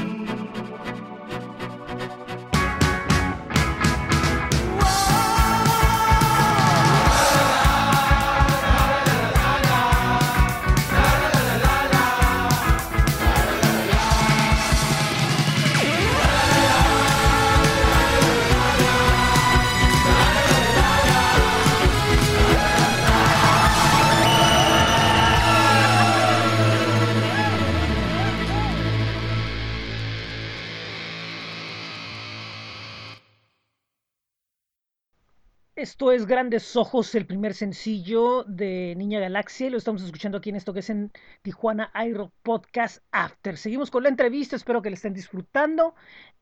[35.99, 40.55] Esto es Grandes Ojos, el primer sencillo de Niña Galaxia lo estamos escuchando aquí en
[40.55, 41.11] esto que es en
[41.43, 43.57] Tijuana iRock Podcast After.
[43.57, 45.97] Seguimos con la entrevista, espero que le estén disfrutando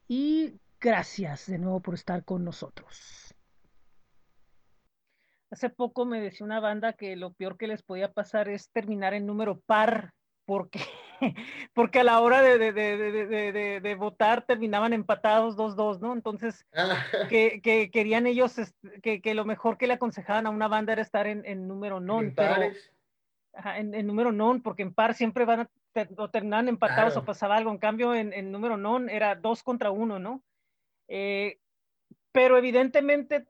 [0.09, 3.35] y gracias de nuevo por estar con nosotros.
[5.51, 9.15] Hace poco me decía una banda que lo peor que les podía pasar es terminar
[9.15, 10.13] en número par,
[10.47, 10.81] porque,
[11.75, 16.13] porque a la hora de, de, de, de, votar terminaban empatados 2-2, ¿no?
[16.15, 18.55] Entonces, Ah, que, que querían ellos,
[19.03, 22.01] que, que lo mejor que le aconsejaban a una banda era estar en, en número
[22.01, 22.55] non, en pero
[23.53, 27.15] ajá, en, en número non, porque en par siempre van a ter- o terminaban empatados
[27.15, 27.23] Claro.
[27.23, 27.71] o pasaba algo.
[27.71, 30.43] En cambio, en, en número non era dos contra uno, ¿no?
[31.09, 31.59] Eh,
[32.33, 33.47] pero evidentemente,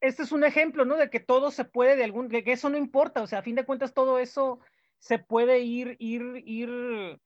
[0.00, 0.96] este es un ejemplo, ¿no?
[0.96, 3.42] De que todo se puede de algún, de que eso no importa, o sea, a
[3.42, 4.60] fin de cuentas todo eso
[5.02, 7.18] se puede ir, ir, ir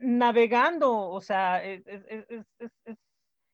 [0.00, 2.26] navegando, o sea, es, es,
[2.58, 2.96] es,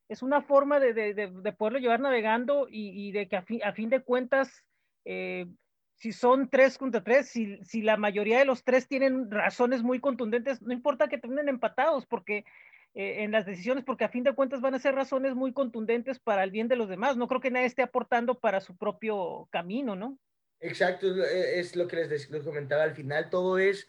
[0.09, 3.43] es, una forma de, de, de, de poderlo llevar navegando y, y de que a
[3.43, 4.65] fin, a fin de cuentas,
[5.05, 5.47] eh,
[5.97, 10.01] si son tres contra tres, si, si la mayoría de los tres tienen razones muy
[10.01, 12.47] contundentes, no importa que terminen empatados, porque
[12.95, 16.19] eh, en las decisiones, porque a fin de cuentas van a ser razones muy contundentes
[16.19, 17.19] para el bien de los demás.
[17.19, 20.19] No creo que nadie esté aportando para su propio camino, ¿no?
[20.63, 23.89] Exacto, es lo- e, que les, comentaba al final, todo es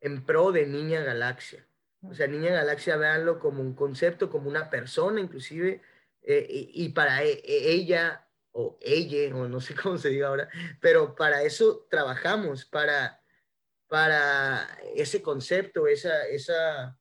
[0.00, 1.68] en pro de Niña Galaxia.
[2.02, 5.82] O sea, Niña Galaxia, véanlo como un concepto, como una persona inclusive,
[6.22, 10.28] eh, y, y para e- e- ella, o ella, o no sé cómo se diga
[10.28, 10.48] ahora,
[10.80, 13.22] pero para eso trabajamos, para,
[13.88, 16.98] para ese concepto, esa, esa,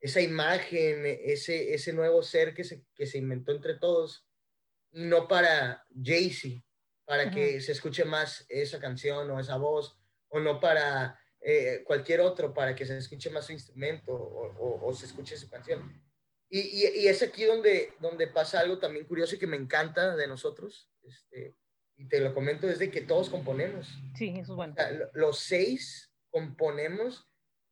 [0.00, 4.26] esa imagen, ese, ese nuevo ser que se, que se inventó entre todos,
[4.92, 6.64] no para Jay-Z,
[7.08, 9.96] para que se escuche más esa canción o esa voz,
[10.28, 14.86] o no para eh, cualquier otro, para que se escuche más su instrumento o, o-
[14.86, 15.80] o se escuche su canción.
[16.50, 20.16] Y, y- y es aquí donde, donde pasa algo también curioso y que me encanta
[20.16, 21.56] de nosotros, este,
[21.96, 23.88] y te lo comento desde que todos componemos.
[24.16, 24.74] Sí, eso es bueno.
[24.74, 27.26] O sea, lo- los seis componemos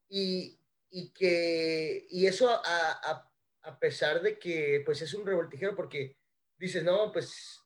[0.08, 0.58] y,
[0.90, 6.16] y que y eso a, a- a pesar de que pues es un revoltijero porque
[6.56, 7.60] dices no pues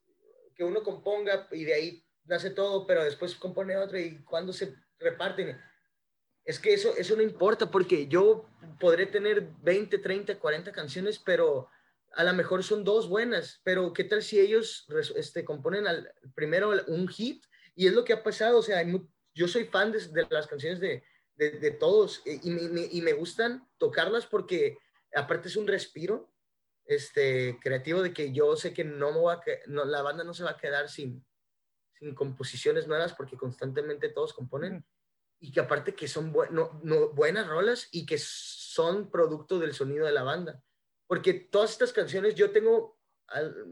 [0.60, 4.74] que uno componga y de ahí nace todo pero después compone otro y cuando se
[4.98, 5.58] reparten.
[6.44, 8.46] Es que eso eso no importa porque yo
[8.78, 11.70] podré tener 20 30 40 canciones pero
[12.12, 16.72] a lo mejor son dos buenas pero qué tal si ellos este componen al primero
[16.88, 17.42] un hit
[17.74, 18.84] y es lo que ha pasado o sea
[19.32, 21.02] yo soy fan de, las canciones de,
[21.36, 24.76] de, todos y, me- y me gustan tocarlas porque
[25.14, 26.30] aparte es un respiro
[26.90, 30.24] este, creativo de que yo sé que no, me voy a que- no, la banda
[30.24, 31.24] no se va a quedar sin,
[31.98, 34.84] sin composiciones nuevas porque constantemente todos componen
[35.38, 39.72] y que aparte que son bue- no- no- buenas rolas y que son producto del
[39.72, 40.62] sonido de la banda.
[41.06, 42.98] Porque todas estas canciones, yo tengo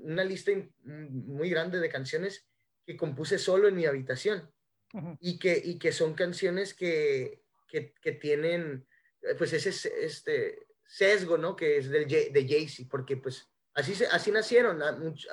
[0.05, 0.53] una lista
[0.85, 2.49] muy grande de canciones
[2.87, 4.49] que compuse solo en mi habitación
[4.95, 5.17] Ujú.
[5.21, 8.87] y que, y que son canciones que, que, que tienen
[9.23, 11.55] eh, pues ese se- este, sesgo, ¿no?
[11.55, 14.83] Que es del, de Jay-Z, porque pues así, así nacieron,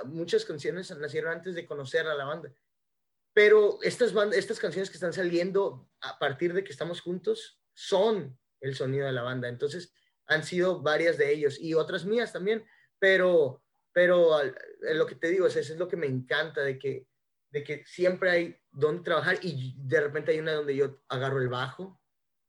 [0.05, 2.53] muchas canciones nacieron antes de conocer a la banda.
[3.33, 8.37] Pero estas, band- estas canciones que están saliendo a partir de que estamos juntos son
[8.59, 9.47] el sonido de la banda.
[9.47, 9.93] Entonces
[10.27, 12.65] han sido varias de ellos y otras mías también,
[12.99, 13.63] pero,
[13.93, 14.39] pero
[14.81, 17.07] lo que te digo, sea, eso es lo que me encanta, de que,
[17.49, 21.47] de que siempre hay donde trabajar y de repente hay una donde yo agarro el
[21.49, 22.01] bajo,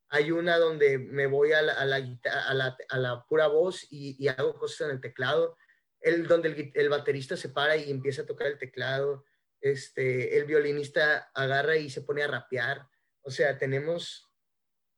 [0.08, 3.86] hay una donde me voy a la, a la, a la, a la pura voz
[3.90, 5.56] y, y hago cosas en el teclado,
[6.00, 9.24] el, donde el, baterista se para y empieza a tocar el teclado,
[9.60, 12.86] este, el violinista agarra y se pone a rapear,
[13.22, 14.30] o sea, tenemos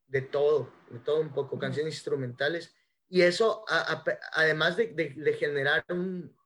[0.07, 2.75] de todo, de todo un poco, canciones instrumentales.
[3.09, 6.37] Y eso, a- a- además de, de- de generar un,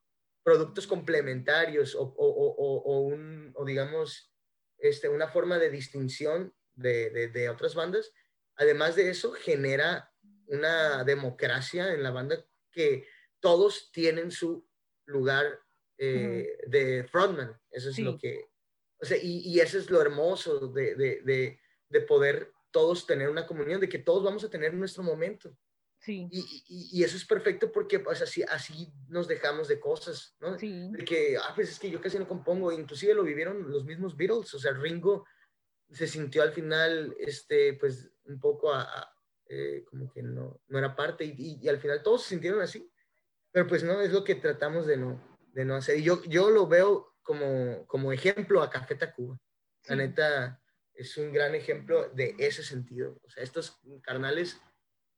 [0.45, 4.33] productos complementarios o, o- o- o- o un, o digamos,
[4.79, 8.13] este, una forma de distinción de, de- de otras bandas,
[8.57, 10.13] además de eso, genera
[10.47, 13.07] una democracia en la banda que
[13.41, 14.69] todos tienen su
[15.07, 15.59] lugar
[15.99, 17.61] eh, de frontman.
[17.71, 18.03] Eso es Sí.
[18.03, 18.51] lo que,
[19.01, 23.29] o sea, y, y eso es lo hermoso de, de- de- de poder todos tener
[23.29, 25.57] una comunión, de que todos vamos a tener nuestro momento.
[25.99, 30.35] Sí, Y, y- y eso es perfecto porque pues así, así nos dejamos de cosas,
[30.41, 30.59] ¿no?
[30.59, 33.85] sí, De que, ah, pues es que yo casi no compongo, inclusive lo vivieron los
[33.85, 35.25] mismos Beatles, o sea, Ringo
[35.93, 39.15] se sintió al final, este, pues un poco a, a,
[39.49, 42.61] eh, como que no, no era parte y, y- y al final todos se sintieron
[42.61, 42.91] así,
[43.51, 45.99] pero pues no, es lo que tratamos de no, de no hacer.
[45.99, 49.39] Y yo, yo lo veo como, como ejemplo a Café Tacuba.
[49.89, 49.97] La Sí.
[49.97, 50.63] neta
[50.95, 53.19] es un gran ejemplo de ese sentido.
[53.25, 54.61] O sea, estos carnales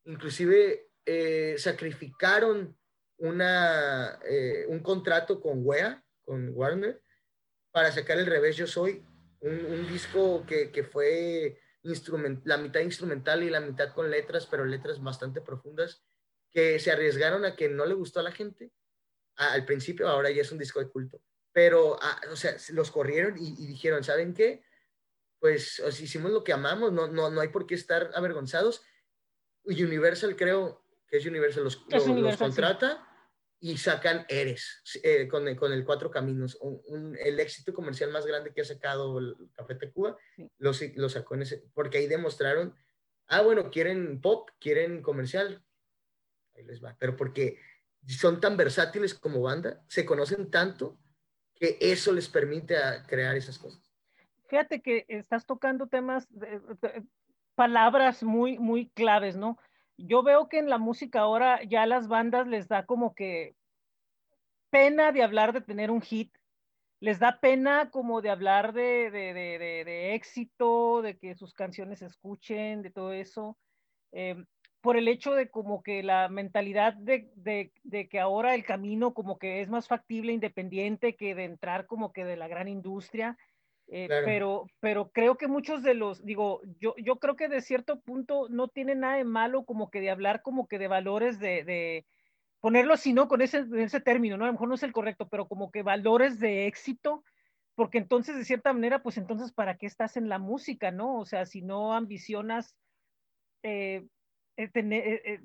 [0.04, 2.76] inclusive eh, sacrificaron
[3.18, 7.00] una, eh, un contrato con WEA, con Warner,
[7.70, 9.04] para sacar el revés Yo Soy,
[9.40, 14.46] un, un disco que, que fue instrument, la mitad instrumental y la mitad con letras,
[14.50, 16.02] pero letras bastante profundas,
[16.50, 18.72] que se arriesgaron a que no le gustó a la gente
[19.36, 21.20] a- al principio, ahora ya es un disco de culto,
[21.52, 24.64] pero, ah, o sea, los corrieron y, y dijeron, ¿saben qué?
[25.40, 28.82] Pues o sea, hicimos lo que amamos, no, no, no hay por qué estar avergonzados.
[29.64, 32.06] Universal creo que es Universal, los, los-
[32.54, 32.60] sí.
[33.66, 38.10] Y sacan Eres eh, con, el- con el Cuatro Caminos, un- un- el éxito comercial
[38.10, 40.50] más grande que ha sacado el Café Tacuba, Sí.
[40.58, 42.74] lo, lo sacó en ese, porque ahí demostraron,
[43.28, 45.64] ah, bueno, quieren pop, quieren comercial,
[46.54, 47.58] ahí les va, pero porque
[48.06, 50.98] son tan versátiles como banda, se conocen tanto
[51.54, 53.80] que eso les permite a crear esas cosas.
[54.48, 57.02] Fíjate que estás tocando temas, de- de-
[57.54, 59.56] palabras muy, muy claves, ¿no?
[59.96, 63.54] Yo veo que en la música ahora ya a las bandas les da como que
[64.70, 66.36] pena de hablar de tener un hit,
[67.00, 72.00] les da pena como de hablar de, de, de, de, éxito, de que sus canciones
[72.00, 73.56] se escuchen, de todo eso,
[74.10, 74.44] eh,
[74.80, 77.70] por el hecho de como que la mentalidad de
[78.10, 82.24] que ahora el camino como que es más factible, independiente, que de entrar como que
[82.24, 83.38] de la gran industria.
[83.88, 84.26] Eh, Claro.
[84.26, 88.48] pero, pero creo que muchos de los, digo, yo, yo creo que de cierto punto
[88.48, 92.06] no tiene nada de malo como que de hablar como que de valores de, de
[92.60, 93.28] ponerlo así, ¿no?
[93.28, 94.44] Con ese, ese término, ¿no?
[94.44, 97.24] A lo mejor no es el correcto, pero como que valores de éxito,
[97.74, 101.18] porque entonces de cierta manera, pues entonces, ¿para qué estás en la música, ¿no?
[101.18, 102.74] O sea, si no ambicionas
[103.62, 104.06] eh,
[104.56, 105.42] eh, tener,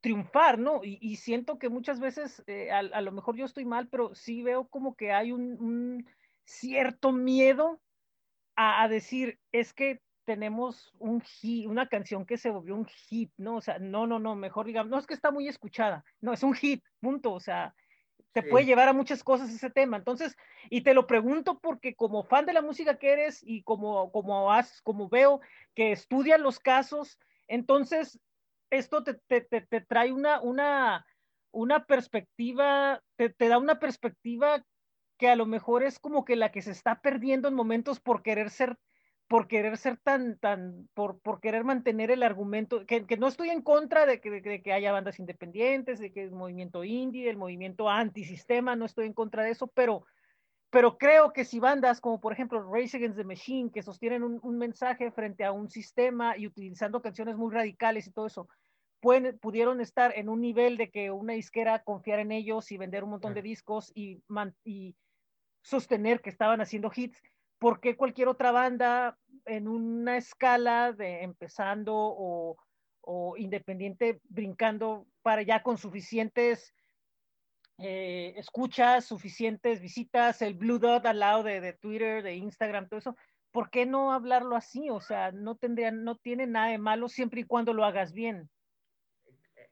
[0.00, 0.84] triunfar, ¿no?
[0.84, 4.42] Y, y siento que muchas veces, a, a, lo mejor yo estoy mal, pero sí
[4.42, 6.06] veo como que hay un, un
[6.44, 7.80] cierto miedo
[8.56, 13.32] a, a, decir, es que tenemos un hit, una canción que se volvió un hit,
[13.36, 13.56] ¿no?
[13.56, 16.42] O sea, no, no, no, mejor digamos, no es que está muy escuchada, no, es
[16.42, 17.74] un hit, punto, o sea,
[18.32, 18.48] te sí.
[18.48, 19.96] puede llevar a muchas cosas ese tema.
[19.96, 20.36] Entonces,
[20.70, 24.52] y te lo pregunto porque como fan de la música que eres y como, como,
[24.52, 25.40] has, como veo
[25.74, 28.18] que estudian los casos, entonces
[28.70, 31.06] esto te, te, te, te trae una, una,
[31.50, 34.64] una perspectiva, te, te, da una perspectiva
[35.22, 38.24] que a lo mejor es como que la que se está perdiendo en momentos por
[38.24, 38.76] querer ser,
[39.28, 43.50] por querer ser tan, tan, por, por querer mantener el argumento, que, que no estoy
[43.50, 47.30] en contra de que, de, de que, haya bandas independientes, de que el movimiento indie,
[47.30, 50.04] el movimiento antisistema, no estoy en contra de eso, pero,
[50.70, 54.40] pero creo que si bandas como por ejemplo Race Against the Machine, que sostienen un,
[54.42, 58.48] un mensaje frente a un sistema y utilizando canciones muy radicales y todo eso,
[58.98, 63.04] pueden, pudieron estar en un nivel de que una disquera confiar en ellos y vender
[63.04, 64.96] un montón de discos y, man, y
[65.62, 67.22] sostener que estaban haciendo hits,
[67.58, 72.56] ¿por qué cualquier otra banda en una escala de empezando o,
[73.36, 76.72] independiente brincando para ya con suficientes
[77.78, 83.16] eh, escuchas, suficientes visitas, el Blue Dot al lado de, Twitter, de Instagram, todo eso?
[83.50, 84.88] ¿Por qué no hablarlo así?
[84.88, 88.48] O sea, no tendrían, no tiene nada de malo siempre y cuando lo hagas bien.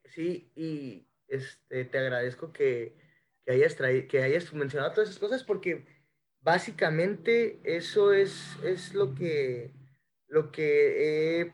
[0.05, 2.97] Sí, y este, te agradezco que,
[3.45, 5.85] que hayas, que hayas mencionado todas esas cosas porque
[6.41, 9.73] básicamente eso es, es lo, que,
[10.27, 11.53] lo que he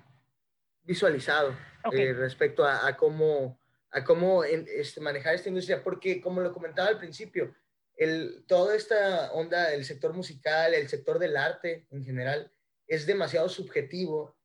[0.84, 2.08] visualizado okay.
[2.08, 3.60] eh, respecto a, a, cómo,
[3.92, 7.54] a cómo este, manejar esta industria, porque como lo comentaba al principio,
[7.96, 12.52] el, toda esta onda, el sector musical, el sector del arte en general,
[12.88, 14.38] es demasiado subjetivo,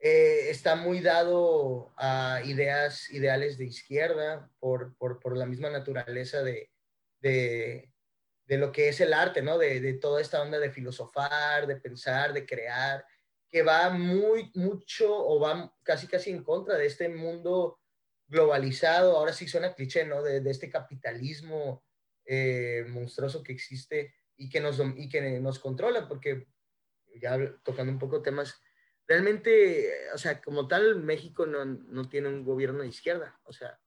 [0.00, 6.42] eh, está muy dado a ideas, ideales de izquierda por, por, por la misma naturaleza
[6.42, 6.70] de,
[7.20, 7.92] de,
[8.46, 9.58] de, lo que es el arte, ¿no?
[9.58, 13.04] De, de, toda esta onda de filosofar, de pensar, de crear,
[13.48, 17.80] que va muy, mucho o va casi, casi en contra de este mundo
[18.26, 20.22] globalizado, ahora sí suena cliché, ¿no?
[20.22, 21.84] De, de este capitalismo
[22.26, 26.46] eh, monstruoso que existe y que, nos, y que nos controla, porque
[27.20, 28.60] ya tocando un poco temas,
[29.06, 33.80] realmente, o sea, como tal, México no, no tiene un gobierno de izquierda, o sea,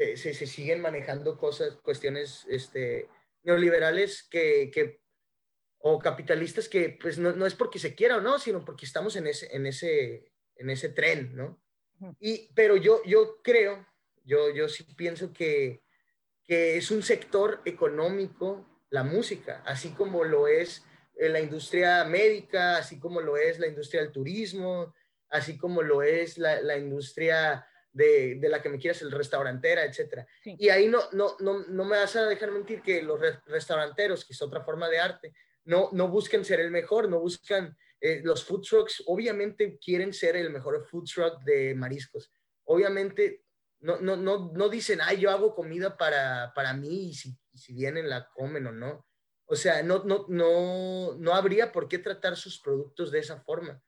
[0.00, 3.08] se, se, se siguen manejando cosas, cuestiones este,
[3.42, 5.02] neoliberales que, que,
[5.78, 9.14] o capitalistas que pues no, no, es porque se quiera o no, sino porque estamos
[9.16, 11.62] en ese, en ese, en ese tren, ¿no?
[12.18, 13.86] Y, pero yo, yo creo,
[14.24, 15.82] yo, yo sí pienso que
[16.50, 20.84] que es un sector económico, la música, así como lo es
[21.16, 24.92] eh, la industria médica, así como lo es la industria del turismo,
[25.28, 29.84] así como lo es la, la industria de, de, la que me quieras, el restaurantera,
[29.84, 30.26] etc.
[30.42, 30.56] Sí.
[30.58, 34.24] Y ahí no, no, no, no, me vas a dejar mentir que los re restauranteros,
[34.24, 35.34] que es otra forma de arte,
[35.64, 40.36] no, no buscan ser el mejor, no buscan, eh, los food trucks obviamente quieren ser
[40.36, 42.32] el mejor food truck de mariscos.
[42.64, 43.44] Obviamente
[43.80, 47.58] no, no, no, no dicen, ay, yo hago comida para, para mí y si, y
[47.58, 49.06] si vienen la comen o no.
[49.46, 53.82] O sea, no, no, no, no habría por qué tratar sus productos de esa forma.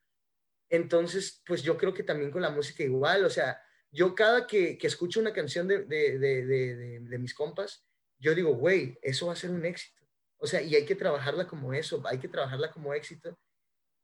[0.70, 3.60] Entonces, pues yo creo que también con la música igual, o sea,
[3.92, 7.86] yo cada que, que escucho una canción de, de, de, de, mis compas,
[8.18, 10.02] yo digo, güey, eso va a ser un éxito.
[10.38, 13.38] O sea, y hay que trabajarla como eso, hay que trabajarla como éxito.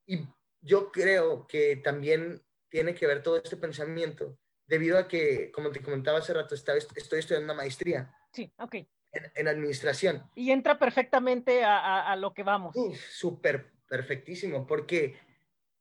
[0.07, 0.29] Y
[0.61, 5.83] yo creo que también tiene que ver todo este pensamiento debido a que, como te
[5.83, 8.15] comentaba hace rato, estaba, estoy estudiando una maestría.
[8.33, 8.75] Sí, ok.
[8.75, 10.31] En, en administración.
[10.35, 12.77] Y entra perfectamente a, a, a lo que vamos.
[13.11, 15.17] Súper perfectísimo, porque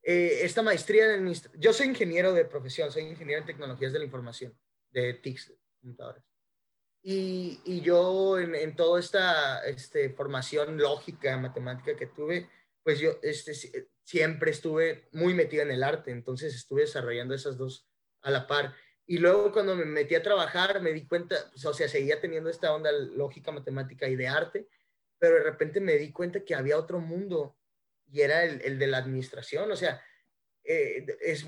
[0.09, 3.99] eh, esta maestría en administración, yo soy ingeniero de profesión, soy ingeniero en tecnologías de
[3.99, 4.57] la información,
[4.89, 6.23] de TICS, computadores.
[7.03, 12.49] Y, y yo en, en, toda esta este, formación lógica, matemática que tuve,
[12.83, 13.53] pues yo este,
[14.01, 17.89] siempre estuve muy metido en el arte, entonces estuve desarrollando esas dos
[18.21, 18.73] a la par.
[19.05, 22.49] Y luego cuando me metí a trabajar me di cuenta, pues, o sea, seguía teniendo
[22.49, 24.69] esta onda lógica, matemática y de arte,
[25.19, 27.56] pero de repente me di cuenta que había otro mundo
[28.07, 30.01] y era el, el de la administración, o sea,
[30.69, 31.45] eh, es,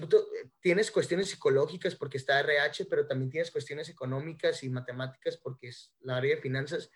[0.61, 5.93] tienes cuestiones psicológicas porque está RH, pero también tienes cuestiones económicas y matemáticas porque es
[5.99, 6.89] la área de finanzas,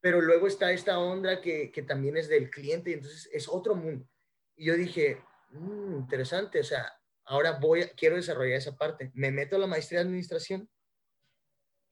[0.00, 3.76] pero luego está esta onda que, que también es del cliente y entonces es otro
[3.76, 4.08] mundo.
[4.56, 6.92] Y yo dije, mmm, interesante, o sea,
[7.24, 9.12] ahora voy, quiero desarrollar esa parte.
[9.14, 10.68] Me meto a la maestría de administración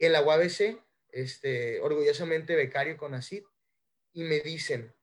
[0.01, 3.45] en la UABC, este, orgullosamente becario con ACID,
[4.13, 4.96] y me dicen,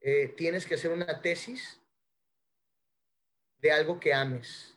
[0.00, 1.80] eh, tienes que hacer una tesis
[3.58, 4.76] de algo que ames.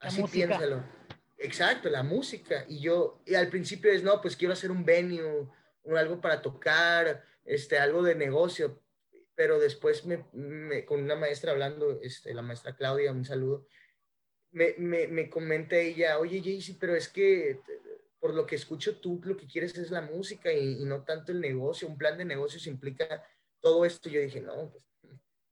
[0.00, 0.84] Así piénsalo.
[1.38, 2.64] Exacto, la música.
[2.68, 5.48] Y yo, y al principio es, no, pues quiero hacer un venue,
[5.82, 8.82] un, algo para tocar, este, algo de negocio.
[9.34, 13.66] Pero después me, me, con una maestra hablando, este, la maestra Claudia, un saludo,
[14.50, 17.60] me, me, me comenta ella, oye Jaycee, pero es que
[18.18, 21.30] por lo que escucho tú lo que quieres es la música y, y, no tanto
[21.30, 23.24] el negocio, un plan de negocios implica
[23.60, 24.08] todo esto.
[24.08, 24.84] Yo dije, no, pues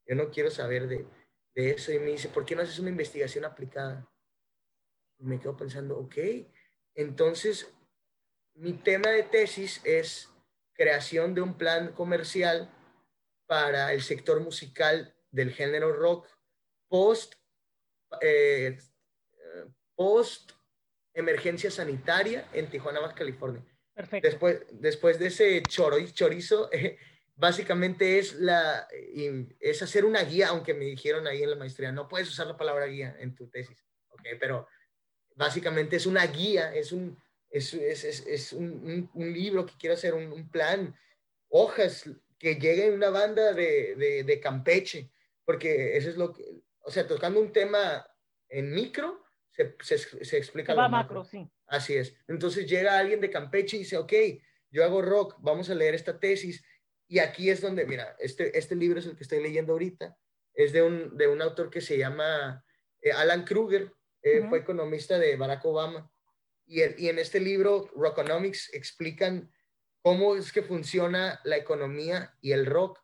[0.06, 1.06] yo no quiero saber de,
[1.54, 1.92] de eso.
[1.92, 4.08] Y me dice, ¿por qué no haces una investigación aplicada?
[5.18, 6.16] Y me quedo pensando, ok,
[6.94, 7.72] entonces
[8.54, 10.30] mi tema de tesis es
[10.74, 12.70] creación de un plan comercial
[13.46, 16.28] para el sector musical del género rock
[16.88, 17.34] post
[18.20, 18.78] eh,
[19.94, 20.52] post
[21.14, 23.64] emergencia sanitaria en Tijuana, Baja California.
[23.94, 24.28] Perfecto.
[24.28, 26.98] Después, después de ese chorizo, eh,
[27.36, 28.88] básicamente es, la,
[29.60, 32.56] es hacer una guía, aunque me dijeron ahí en la maestría, no puedes usar la
[32.56, 34.66] palabra guía en tu tesis, okay, pero
[35.36, 37.20] básicamente es una guía, es un,
[37.50, 40.98] es, es, es, es un, un, un, libro que quiere hacer un, un, plan,
[41.48, 45.10] hojas que lleguen una banda de, de, de Campeche,
[45.44, 46.42] porque eso es lo que,
[46.80, 48.06] o sea, tocando un tema
[48.48, 49.22] en micro,
[49.52, 51.50] se, se, se explica va macro, macro, sí.
[51.66, 52.14] Así es.
[52.28, 54.12] Entonces llega alguien de Campeche y dice, ok,
[54.70, 56.64] yo hago rock, vamos a leer esta tesis.
[57.08, 60.16] Y aquí es donde, mira, este, este libro es el que estoy leyendo ahorita,
[60.54, 62.64] es de un, de un autor que se llama
[63.00, 63.92] eh, Alan Kruger,
[64.22, 64.48] eh, uh -huh.
[64.48, 66.10] fue economista de Barack Obama.
[66.66, 69.52] Y, el, y en este libro, Rockonomics, explican
[70.02, 72.98] cómo es que funciona la economía y el rock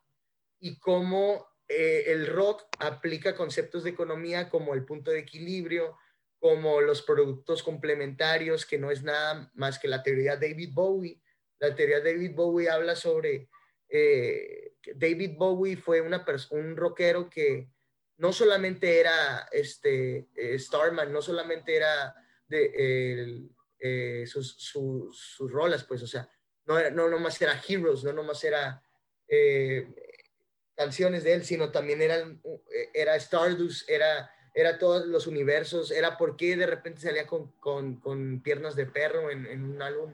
[0.59, 5.97] y cómo eh, el rock aplica conceptos de economía como el punto de equilibrio,
[6.39, 11.21] como los productos complementarios, que no es nada más que la teoría David Bowie.
[11.59, 13.49] La teoría David Bowie habla sobre,
[13.95, 17.69] eh, David Bowie fue un rockero que
[18.17, 22.15] no solamente era este, eh, Starman, no solamente era
[22.47, 23.47] de
[23.79, 26.27] eh, sus, sus, rolas, pues, o sea,
[26.65, 28.81] no, no nomás era Heroes, no nomás era
[30.75, 32.41] canciones de él, sino también eran,
[32.93, 37.99] era Stardust, era era todos los universos, era por qué de repente salía con, con,
[37.99, 40.13] con piernas de perro en, un álbum,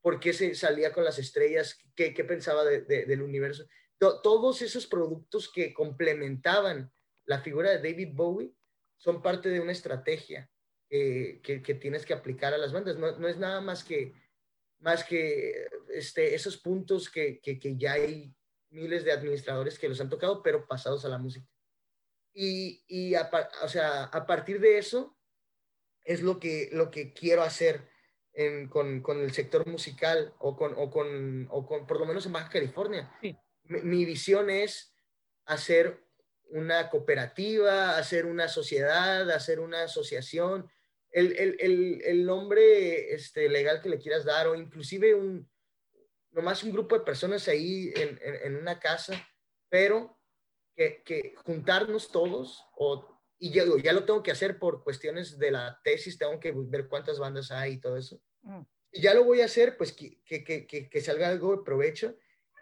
[0.00, 3.66] por qué se salía con las estrellas, qué, qué pensaba de, del universo.
[3.98, 6.92] todos esos productos que complementaban
[7.26, 8.54] la figura de David Bowie
[8.96, 10.50] son parte de una estrategia
[10.88, 12.96] que, que, tienes que aplicar a las bandas.
[12.96, 14.14] No, no, es nada más que,
[14.80, 18.34] más que este, esos puntos que, que ya hay
[18.70, 21.46] miles de administradores que los han tocado, pero pasados a la música.
[22.32, 23.30] Y, y a,
[23.62, 25.16] o sea, a partir de eso
[26.04, 27.88] es lo que, lo que quiero hacer
[28.32, 32.26] en, con, con, el sector musical o con, o con, o con, por lo menos
[32.26, 33.12] en Baja California.
[33.20, 33.36] Mi,
[33.82, 34.94] mi, visión es
[35.46, 36.04] hacer
[36.50, 40.68] una cooperativa, hacer una sociedad, hacer una asociación,
[41.10, 45.50] el, el, el, el nombre este, legal que le quieras dar o inclusive un,
[46.30, 49.28] nomás un grupo de personas ahí en, en, en una casa,
[49.68, 50.20] pero
[51.04, 55.80] que, juntarnos todos, o, y ya, ya, lo tengo que hacer por cuestiones de la
[55.82, 58.20] tesis, tengo que ver cuántas bandas hay y todo eso.
[58.42, 58.60] Mm.
[58.92, 62.16] Y ya lo voy a hacer, pues que, que, que, que, salga algo de provecho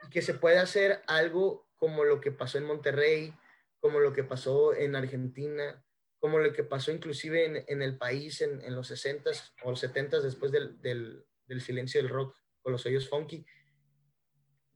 [0.06, 3.34] y que se pueda hacer algo como lo que pasó en Monterrey,
[3.80, 5.84] como lo que pasó en Argentina,
[6.20, 10.22] como lo que pasó inclusive en, en el país en, en, los 60s o 70s
[10.22, 13.44] después del, del, del silencio del rock con los sellos funky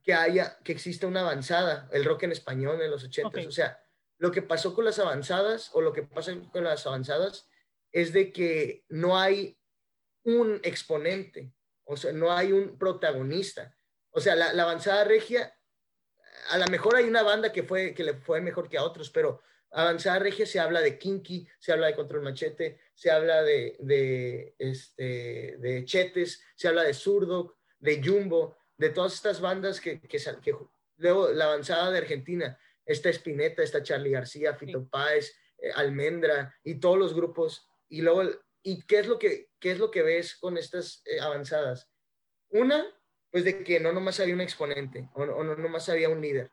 [0.03, 3.80] que haya, que exista una avanzada, el rock en español en los 80 O sea,
[4.23, 7.49] lo que pasó con las avanzadas o lo que pasa con las avanzadas
[7.91, 9.59] es de que no hay
[10.23, 11.53] un exponente,
[11.83, 13.77] o sea, no hay un protagonista.
[14.12, 15.53] O sea, la, avanzada regia,
[16.51, 19.11] a lo mejor hay una banda que, fue, que le fue mejor que a otros,
[19.11, 19.43] pero
[19.73, 25.57] avanzada regia se habla de Kinky, se habla de Control Machete, se habla de, este,
[25.59, 30.01] de Chetes, se habla de Zurdo, de Jumbo, de todas estas bandas que,
[30.99, 36.80] luego la avanzada de Argentina, esta Spinetta, esta Charlie García, Fito Páez, eh, Almendra y
[36.80, 37.66] todos los grupos.
[37.89, 38.22] Y luego,
[38.62, 41.91] ¿y qué es lo que, qué es lo que ves con estas eh, avanzadas?
[42.51, 42.85] Una,
[43.30, 46.51] pues de que no nomás había un exponente o, no nomás había un líder.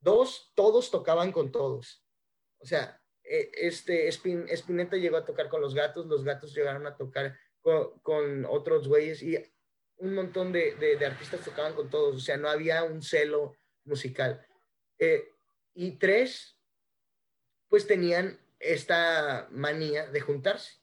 [0.00, 2.04] Dos, todos tocaban con todos.
[2.58, 6.96] O sea, eh, este Spinetta llegó a tocar con los gatos, los gatos llegaron a
[6.96, 9.36] tocar con, con otros güeyes y
[9.98, 14.46] un montón de, de, artistas tocaban con todos, o sea, no había un celo musical.
[14.98, 15.32] Eh,
[15.80, 16.58] y tres,
[17.68, 20.80] pues tenían esta manía de juntarse,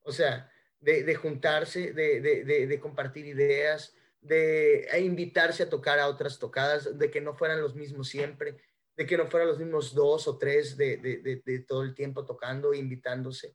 [0.00, 6.38] o sea, de, de juntarse, de, de, compartir ideas, de invitarse a tocar a otras
[6.38, 8.56] tocadas, de que no fueran los mismos siempre,
[8.96, 13.54] de que no fueran los mismos dos o tres de, todo el tiempo tocando, invitándose.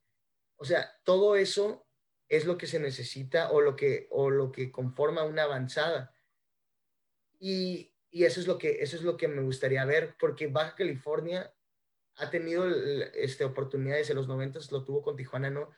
[0.58, 1.88] O sea, todo eso
[2.30, 6.14] es lo que se necesita o lo que, o lo que conforma una avanzada.
[7.40, 11.52] Y, eso, es lo que, eso es lo que me gustaría ver, porque Baja California
[12.18, 12.68] ha tenido
[13.16, 15.72] este, oportunidades en los 90, lo tuvo con Tijuana, ¿no?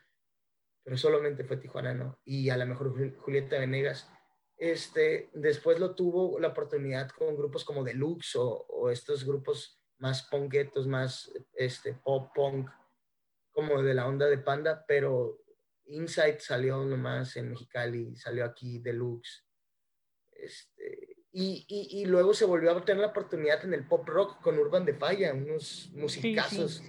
[0.83, 2.19] Pero solamente fue Tijuana, ¿no?
[2.25, 4.09] Y a lo mejor Julieta Venegas.
[4.57, 10.23] Este, después lo tuvo la oportunidad con grupos como Deluxe o, o estos grupos más
[10.23, 12.69] punketos, más este, pop punk,
[13.51, 15.41] como de la onda de Panda, pero
[15.85, 19.45] Insight salió nomás en Mexicali, salió aquí Deluxe.
[20.31, 21.04] Este,
[21.37, 24.57] y, y, y, luego se volvió a tener la oportunidad en el pop rock con
[24.57, 26.81] Urban de Falla, unos musicazos.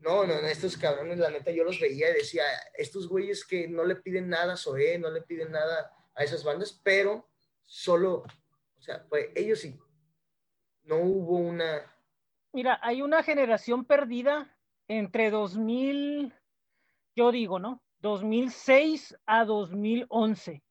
[0.00, 2.42] No, no, estos cabrones, la neta, yo los veía y decía,
[2.76, 6.44] estos güeyes que no le piden nada a Zoé, no le piden nada a esas
[6.44, 7.30] bandas, pero
[7.64, 8.24] solo,
[8.76, 9.74] o sea, pues ellos sí.
[10.82, 11.90] No hubo una.
[12.52, 14.54] Mira, hay una generación perdida
[14.86, 16.34] entre 2000,
[17.16, 17.82] yo digo, ¿no?
[18.00, 20.62] 2006 a 2011.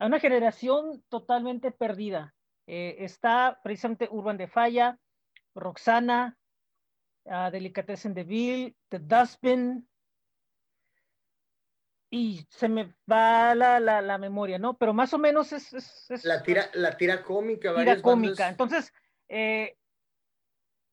[0.00, 2.34] A una generación totalmente perdida.
[2.66, 4.98] Eh, está precisamente Urban de Falla,
[5.54, 6.36] Roxana,
[7.24, 9.88] uh, Delicatessen de Ville, The Dustbin,
[12.10, 14.76] y se me va la, la, la, memoria, ¿no?
[14.76, 15.72] Pero más o menos es...
[15.72, 17.72] es, la, tira, la tira cómica.
[17.76, 18.48] Tira cómica.
[18.48, 18.92] Entonces,
[19.28, 19.76] eh,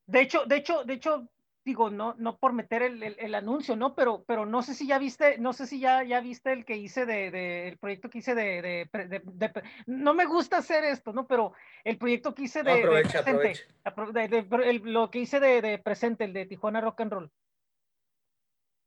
[0.06, 1.28] de hecho, de hecho, de hecho,
[1.68, 3.94] digo, no, no por meter el, el, anuncio, ¿no?
[3.94, 6.78] Pero, pero no sé si ya viste, no sé si ya, ya viste el que
[6.78, 11.12] hice de, de el proyecto que hice de, de, de, no me gusta hacer esto,
[11.12, 11.28] ¿no?
[11.28, 11.52] Pero
[11.84, 16.80] el proyecto que hice de, aprovecha, presente, lo que hice de, presente, el de Tijuana
[16.80, 17.32] Rock and Roll.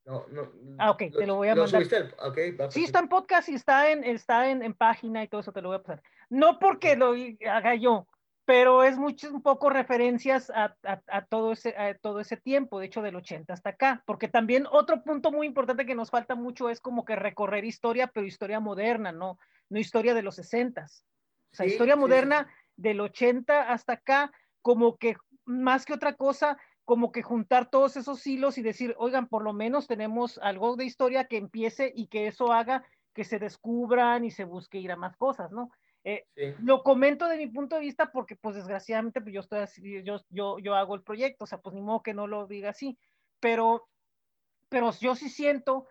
[0.06, 1.84] No, no, Ah, ok, te lo voy a ¿lo mandar.
[1.84, 5.52] subiste Sí, está en podcast y está en, está en, en página y todo eso
[5.52, 6.02] te lo voy a pasar.
[6.30, 7.12] No porque lo
[7.46, 8.08] haga yo,
[8.50, 12.80] pero es mucho, un poco referencias a, a- a todo, ese, a todo ese tiempo,
[12.80, 16.34] de hecho del 80 hasta acá, porque también otro punto muy importante que nos falta
[16.34, 19.38] mucho es como que recorrer historia, pero historia moderna, no,
[19.68, 20.86] no historia de los 60.
[20.86, 24.32] O sea, Sí, historia sí, moderna del 80 hasta acá,
[24.62, 29.28] como que más que otra cosa, como que juntar todos esos hilos y decir, oigan,
[29.28, 32.82] por lo menos tenemos algo de historia que empiece y que eso haga
[33.14, 35.70] que se descubran y se busque ir a más cosas, ¿no?
[36.04, 36.54] Eh, Sí.
[36.60, 40.16] lo comento de mi punto de vista porque, pues, desgraciadamente, pues, yo estoy así, yo,
[40.30, 42.98] yo, yo hago el proyecto, o sea, pues, ni modo que no lo diga así,
[43.38, 43.88] pero,
[44.68, 45.86] pero yo sí siento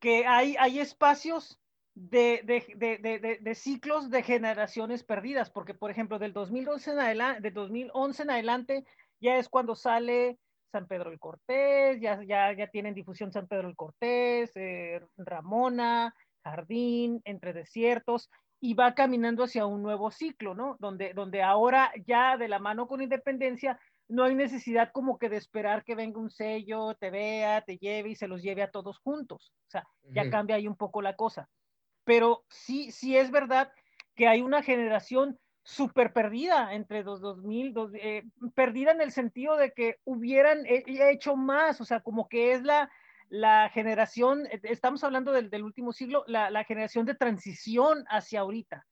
[0.00, 1.60] que hay, hay espacios
[1.94, 7.40] de, de, de, de, ciclos de generaciones perdidas, porque, por ejemplo, del 2011 en adelante,
[7.40, 8.84] de 2011 en adelante,
[9.20, 10.38] ya es cuando sale
[10.72, 16.14] San Pedro el Cortés, ya, ya, ya tienen difusión San Pedro el Cortés, eh, Ramona,
[16.42, 18.28] Jardín, Entre Desiertos,
[18.64, 20.76] y va caminando hacia un nuevo ciclo, ¿no?
[20.80, 25.36] Donde, donde ahora ya de la mano con independencia no hay necesidad como que de
[25.36, 28.98] esperar que venga un sello, te vea, te lleve y se los lleve a todos
[29.00, 29.52] juntos.
[29.68, 29.84] O sea,
[30.14, 31.50] ya cambia ahí un poco la cosa.
[32.04, 33.72] Pero sí, sí es verdad
[34.14, 39.56] que hay una generación súper perdida entre los 2000, dos- eh, perdida en el sentido
[39.56, 42.90] de que hubieran he- hecho más, o sea, como que es la,
[43.28, 48.40] la generación, eh, estamos hablando del, del último siglo, la, la generación de transición hacia
[48.40, 48.86] ahorita,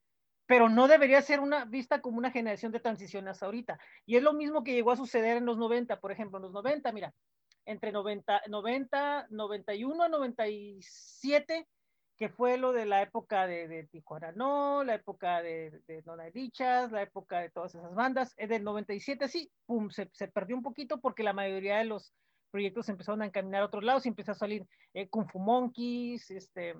[0.46, 3.78] pero no debería ser una vista como una generación de transición hacia ahorita.
[4.06, 6.52] Y es lo mismo que llegó a suceder en los 90, por ejemplo, en los
[6.52, 7.14] 90, mira,
[7.64, 11.68] entre 90, 90 91 a 97,
[12.16, 16.14] que fue lo de la época de, de Tijuana No, la época de, de No
[16.14, 20.28] Hay Dichas, la época de todas esas bandas, eh, del 97 sí, pum, se, se
[20.28, 22.12] perdió un poquito porque la mayoría de los
[22.52, 26.30] proyectos empezaron a encaminar a otros lados y empezó a salir eh, Kung Fu Monkeys,
[26.30, 26.76] este,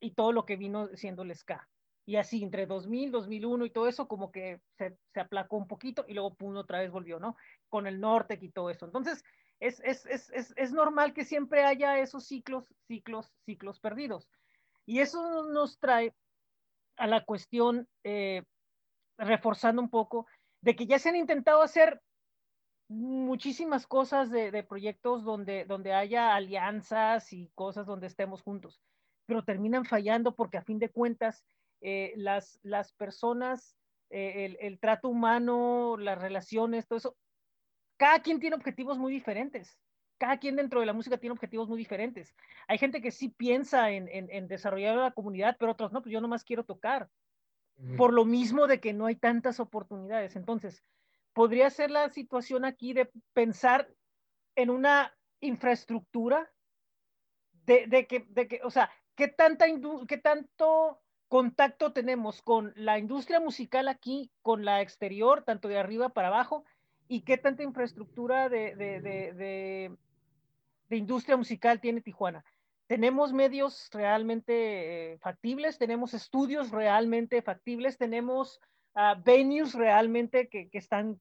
[0.00, 1.66] y todo lo que vino siendo el ska.
[2.04, 6.04] Y así, entre 2000, 2001 y todo eso, como que se, se aplacó un poquito
[6.08, 7.36] y luego pum, otra vez volvió, ¿no?
[7.68, 8.84] Con el norte y todo eso.
[8.84, 9.24] Entonces,
[9.60, 14.28] es, es, es, es, normal que siempre haya esos ciclos, ciclos, ciclos perdidos.
[14.84, 16.12] Y eso nos trae
[16.96, 18.42] a la cuestión, eh,
[19.16, 20.26] reforzando un poco,
[20.60, 22.00] de que ya se han intentado hacer
[22.92, 28.80] muchísimas cosas de, de, proyectos donde, donde haya alianzas y cosas donde estemos juntos,
[29.26, 31.44] pero terminan fallando porque a fin de cuentas
[31.80, 33.76] eh, las, las personas,
[34.10, 37.16] eh, el, el trato humano, las relaciones, todo eso,
[37.96, 39.78] cada quien tiene objetivos muy diferentes
[40.22, 42.32] cada quien dentro de la música tiene objetivos muy diferentes.
[42.68, 46.12] Hay gente que sí piensa en, en, en desarrollar la comunidad, pero otros no, pues
[46.12, 47.10] yo nomás quiero tocar.
[47.76, 47.96] Uh -huh.
[47.96, 50.36] Por lo mismo de que no hay tantas oportunidades.
[50.36, 50.84] Entonces,
[51.32, 53.88] podría ser la situación aquí de pensar
[54.56, 56.50] en una infraestructura
[57.66, 59.66] de, de, que, de que, o sea, ¿qué, tanta
[60.08, 66.10] qué tanto contacto tenemos con la industria musical aquí, con la exterior, tanto de arriba
[66.10, 66.64] para abajo,
[67.08, 69.96] y qué tanta infraestructura de, de, de,
[70.88, 72.44] de, industria musical tiene Tijuana.
[72.86, 78.60] Tenemos medios realmente eh, factibles, tenemos estudios realmente factibles, tenemos
[78.94, 81.20] uh, venues realmente que, que, están,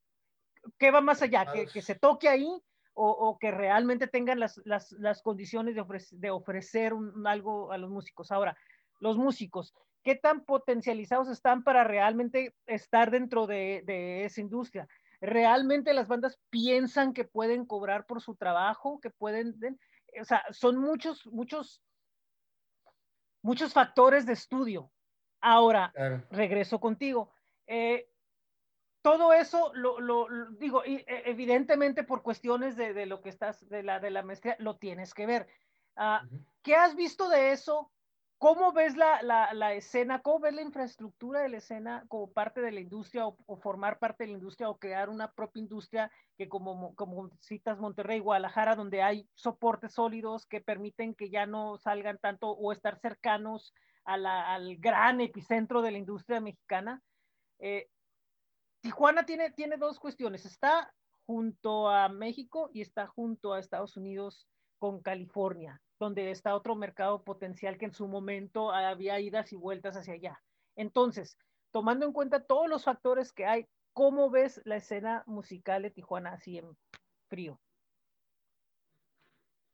[0.78, 2.48] que va más allá, que, que se toque ahí
[2.94, 7.72] o, o que realmente tengan las, las, las condiciones de, ofrecer, de ofrecer un, algo
[7.72, 8.32] a los músicos.
[8.32, 8.58] Ahora,
[9.00, 14.88] los músicos, ¿qué tan potencializados están para realmente estar dentro de, de esa industria?
[15.22, 19.56] realmente las bandas piensan que pueden cobrar por su trabajo, que pueden,
[20.20, 21.82] o sea, son muchos, muchos,
[23.44, 24.92] muchos factores de estudio.
[25.40, 26.24] Ahora, claro.
[26.32, 27.32] regreso contigo.
[27.74, 28.10] Eh,
[29.02, 33.82] todo eso lo, lo, lo, digo, evidentemente por cuestiones de, de, lo que estás, de
[33.82, 35.48] la, de la maestría, lo tienes que ver.
[35.96, 36.46] Uh, uh -huh.
[36.62, 37.90] ¿Qué has visto de eso?
[38.38, 40.22] ¿Cómo ves la, la, la, escena?
[40.22, 44.00] ¿Cómo ves la infraestructura de la escena como parte de la industria o, o, formar
[44.00, 48.76] parte de la industria o crear una propia industria que como, como citas Monterrey, Guadalajara,
[48.76, 54.18] donde hay soportes sólidos que permiten que ya no salgan tanto o estar cercanos a
[54.18, 57.02] la, al gran epicentro de la industria mexicana?
[57.62, 57.90] Eh,
[58.82, 60.46] Tijuana tiene, tiene dos cuestiones.
[60.46, 60.94] Está
[61.26, 67.24] junto a México y está junto a Estados Unidos con California donde está otro mercado
[67.24, 70.42] potencial que en su momento había idas y vueltas hacia allá.
[70.76, 71.38] Entonces,
[71.70, 76.34] tomando en cuenta todos los factores que hay, ¿cómo ves la escena musical de Tijuana
[76.34, 76.76] así en
[77.30, 77.62] frío?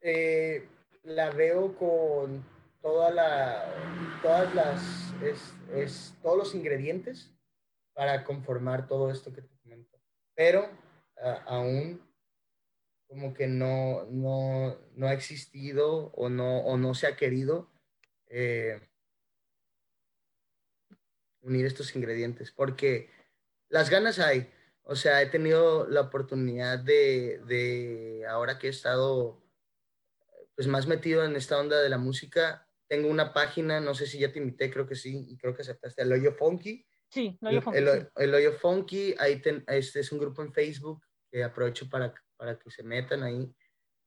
[0.01, 0.67] Eh,
[1.03, 2.43] la veo con
[2.81, 3.73] toda la,
[4.21, 7.31] todas las, es, es, todos los ingredientes
[7.97, 9.97] para conformar todo esto que te comento.
[10.35, 10.69] Pero
[11.47, 11.99] aún
[13.07, 17.71] como que no, no, no ha existido o no, o no se ha querido
[18.27, 18.79] eh,
[21.41, 23.09] unir estos ingredientes, porque
[23.67, 24.47] las ganas hay.
[24.83, 29.43] O sea, he tenido la oportunidad de, de ahora que he estado
[30.55, 34.19] pues más metido en esta onda de la música, tengo una página, no sé si
[34.19, 36.87] ya te invité, creo que sí, y creo que aceptaste, El Hoyo Funky.
[37.09, 37.77] Sí, el Hoyo Funky.
[37.79, 38.07] El, sí.
[38.17, 41.01] el Hoyo Funky, ahí ten- este es un grupo en Facebook
[41.31, 43.53] que aprovecho para, para que se metan ahí,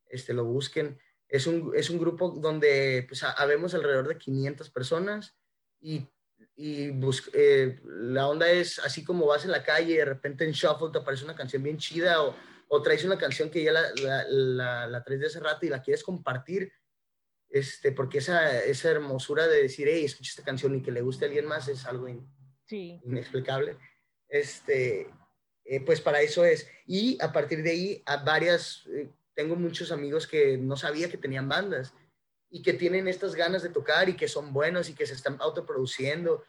[0.07, 0.99] este, lo busquen.
[1.27, 5.35] Es un, es un grupo donde pues, ha- habemos alrededor de 500 personas
[5.79, 6.07] y,
[6.55, 10.43] y bus- eh, la onda es así como vas en la calle y de repente
[10.43, 12.35] en Shuffle te aparece una canción bien chida o,
[12.67, 15.69] o traes una canción que ya la, la, la, la traes de hace rato y
[15.69, 16.71] la quieres compartir,
[17.49, 21.25] este, porque esa, esa hermosura de decir, hey, escucha esta canción y que le guste
[21.25, 22.29] a alguien más es algo in-
[22.71, 23.77] Sí, inexplicable.
[24.29, 25.09] Este,
[25.65, 26.69] eh, pues para eso es.
[26.87, 31.49] Y a partir de ahí, varias, eh, tengo muchos amigos que no sabía que tenían
[31.49, 31.93] bandas
[32.49, 35.35] y que tienen estas ganas de tocar y que son buenos y que se están
[35.41, 36.45] autoproduciendo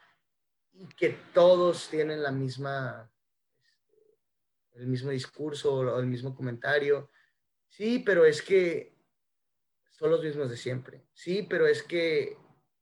[0.71, 3.11] y que todos tienen la misma,
[3.81, 4.17] este,
[4.75, 7.11] el mismo discurso o el mismo comentario.
[7.69, 8.95] Sí, pero es que
[9.91, 11.03] son los mismos de siempre.
[11.15, 12.37] Sí, pero es que,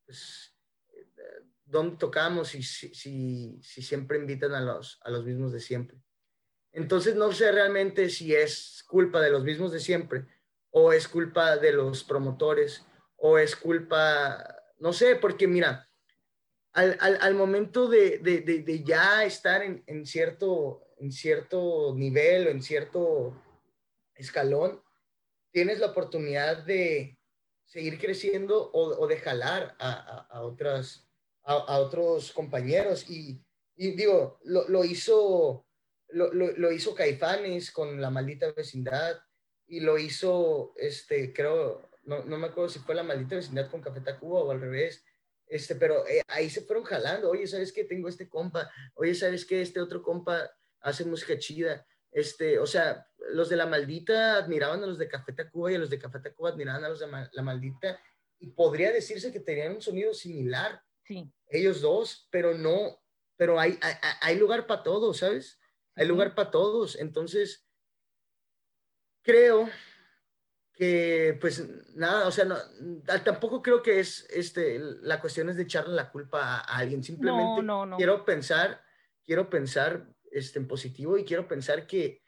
[0.05, 0.50] pues,
[1.71, 5.99] dónde tocamos y si, si, si siempre invitan a los, mismos de siempre.
[6.73, 10.27] Entonces no sé realmente si es culpa de los mismos de siempre
[10.71, 12.85] o es culpa de los promotores
[13.17, 15.89] o es culpa, no sé, porque mira,
[16.73, 23.43] al, momento de, ya estar en, cierto, en cierto nivel o en cierto
[24.15, 24.83] escalón,
[25.51, 27.19] tienes la oportunidad de
[27.65, 31.10] seguir creciendo o, de jalar a otras
[31.51, 33.09] a, otros compañeros.
[33.09, 33.43] Y,
[33.77, 35.67] digo, lo, hizo
[36.09, 39.21] lo, hizo Caifanes con la maldita vecindad
[39.67, 43.81] y lo hizo, este, creo, no, no me acuerdo si fue la maldita vecindad con
[43.81, 45.05] Café Tacuba o al revés,
[45.47, 47.85] este, pero eh, ahí se fueron jalando, oye, ¿sabes qué?
[47.85, 49.63] Tengo este compa, oye, ¿sabes qué?
[49.63, 54.87] Este otro compa hace música chida, este, o sea, los de la maldita admiraban a
[54.87, 57.43] los de Café Tacuba y a los de Café Tacuba admiraban a los de la
[57.43, 58.01] maldita.
[58.39, 61.33] Y podría decirse que tenían un sonido similar, sí.
[61.49, 63.03] ellos dos, pero no,
[63.37, 65.59] pero hay, hay, hay lugar para todos, ¿sabes?
[65.97, 66.97] Hay lugar para todos.
[66.97, 67.67] Entonces,
[69.23, 69.69] creo
[70.75, 71.63] que, pues,
[71.95, 72.57] nada, o sea, no,
[73.25, 77.03] tampoco creo que es, este, la cuestión es de echarle la culpa a, alguien.
[77.03, 77.97] Simplemente no, no, no.
[77.97, 78.83] quiero pensar,
[79.25, 82.23] quiero pensar este, en positivo y quiero pensar que,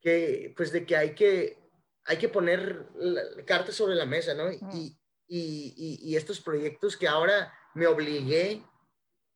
[0.00, 1.58] que, pues, de que hay que,
[2.04, 2.86] hay que poner
[3.46, 4.46] cartas sobre la mesa, ¿no?
[4.46, 4.76] Mm.
[4.76, 8.62] Y, y, y, y estos proyectos que ahora me obligué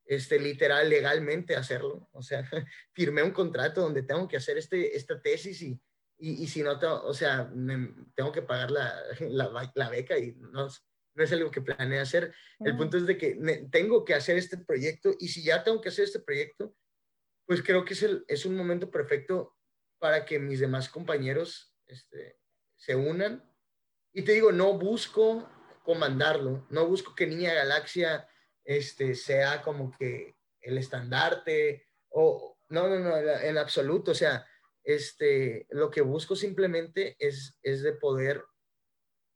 [0.09, 2.09] este, literal, legalmente hacerlo.
[2.12, 2.43] O sea,
[2.93, 5.80] firmé un contrato donde tengo que hacer este, esta tesis y,
[6.18, 10.18] y, y si no, tengo, o sea, me, tengo que pagar la, la, la, beca
[10.18, 10.68] y no,
[11.14, 12.34] no es algo que planeé hacer.
[12.61, 15.80] El punto es de que me, tengo que hacer este proyecto y si ya tengo
[15.80, 16.74] que hacer este proyecto,
[17.47, 19.57] pues creo que es, el, es un momento perfecto
[19.99, 22.39] para que mis demás compañeros este,
[22.76, 23.45] se unan.
[24.12, 25.49] Y te digo, no busco
[25.89, 28.28] comandarlo, no busco que Niña Galaxia
[28.62, 34.47] este, sea como que el estandarte o no, no, no, en absoluto, o sea,
[34.84, 38.45] este, lo que busco simplemente es, es de poder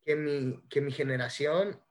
[0.04, 1.82] que mi, que mi generación,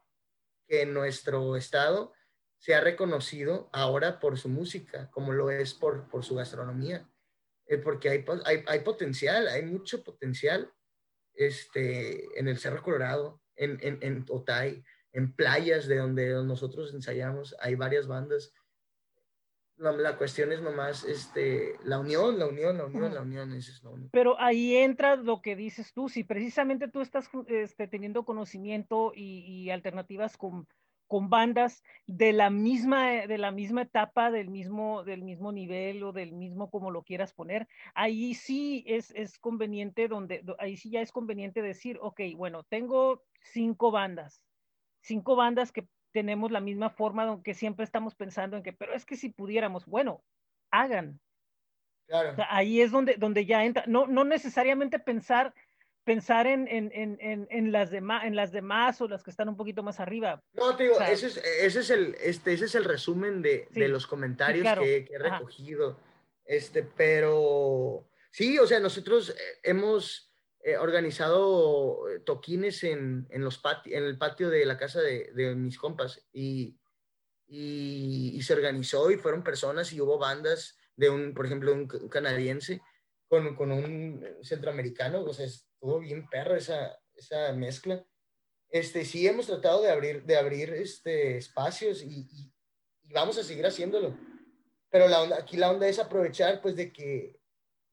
[0.68, 2.14] que nuestro estado
[2.59, 7.09] sea reconocido ahora por su música, como lo es por, por su gastronomía,
[7.66, 10.72] eh, porque hay, hay, hay, potencial, hay mucho potencial
[11.34, 14.83] este, en el Cerro Colorado, en, en, en Otay,
[15.13, 18.53] en playas de donde nosotros ensayamos, hay varias bandas.
[19.77, 23.71] La, la, cuestión es nomás este, la unión, la unión, la unión, la unión, esa
[23.71, 24.09] es la unión.
[24.11, 29.39] Pero ahí entra lo que dices tú, si precisamente tú estás este, teniendo conocimiento y,
[29.39, 30.67] y alternativas con,
[31.12, 36.14] con, bandas de la misma, de la misma etapa, del mismo, del mismo nivel o
[36.14, 41.01] del mismo como lo quieras poner, ahí sí es, es conveniente, donde, ahí sí ya
[41.01, 44.41] es conveniente decir, ok, bueno, tengo cinco bandas,
[45.01, 49.05] cinco bandas que tenemos la misma forma, aunque siempre estamos pensando en que, pero es
[49.05, 50.24] que si pudiéramos, bueno,
[50.72, 51.20] hagan.
[52.07, 52.32] Claro.
[52.32, 55.53] O sea, ahí es donde, donde ya entra, no, no necesariamente pensar,
[56.03, 59.57] pensar en, en, en, en, las demás, en las demás o las que están un
[59.57, 60.41] poquito más arriba.
[60.53, 63.41] No, te digo, o sea, ese, es, ese, es el, este, ese es el resumen
[63.41, 64.81] de, sí, de los comentarios sí, claro.
[64.81, 65.99] que, que, he recogido.
[66.45, 70.33] Este, pero sí, o sea, nosotros hemos
[70.63, 75.55] eh, organizado toquines en, en, los pati en el patio de la casa de, de
[75.55, 76.77] mis compas y,
[77.47, 81.87] y, y, se organizó y fueron personas y hubo bandas de un, por ejemplo, un,
[81.87, 82.81] canadiense
[83.27, 85.47] con, con un centroamericano, o sea,
[85.82, 88.05] estuvo bien perro esa, esa mezcla.
[88.69, 92.53] Este, sí hemos tratado de abrir, de abrir este, espacios y, y,
[93.01, 94.15] y vamos a seguir haciéndolo.
[94.91, 97.39] Pero la onda, aquí la onda es aprovechar, pues, de que,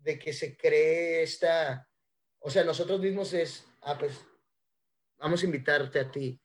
[0.01, 1.89] de que se cree esta,
[2.41, 4.21] o sea, nosotros mismos es, ah, pues,
[5.17, 6.39] vamos a invitarte a ti.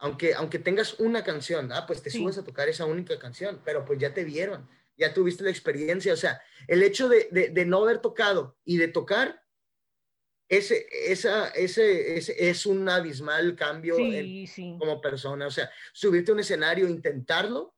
[0.00, 2.18] Aunque, aunque tengas una canción, ah, pues te Sí.
[2.18, 6.12] subes a tocar esa única canción, pero pues ya te vieron, ya tuviste la experiencia.
[6.12, 9.42] O sea, el hecho de, de, de no haber tocado y de tocar,
[10.48, 14.76] ese, esa, ese, ese es un abismal cambio en- Sí, sí.
[14.78, 15.46] como persona.
[15.46, 17.74] O sea, subirte a un escenario, intentarlo,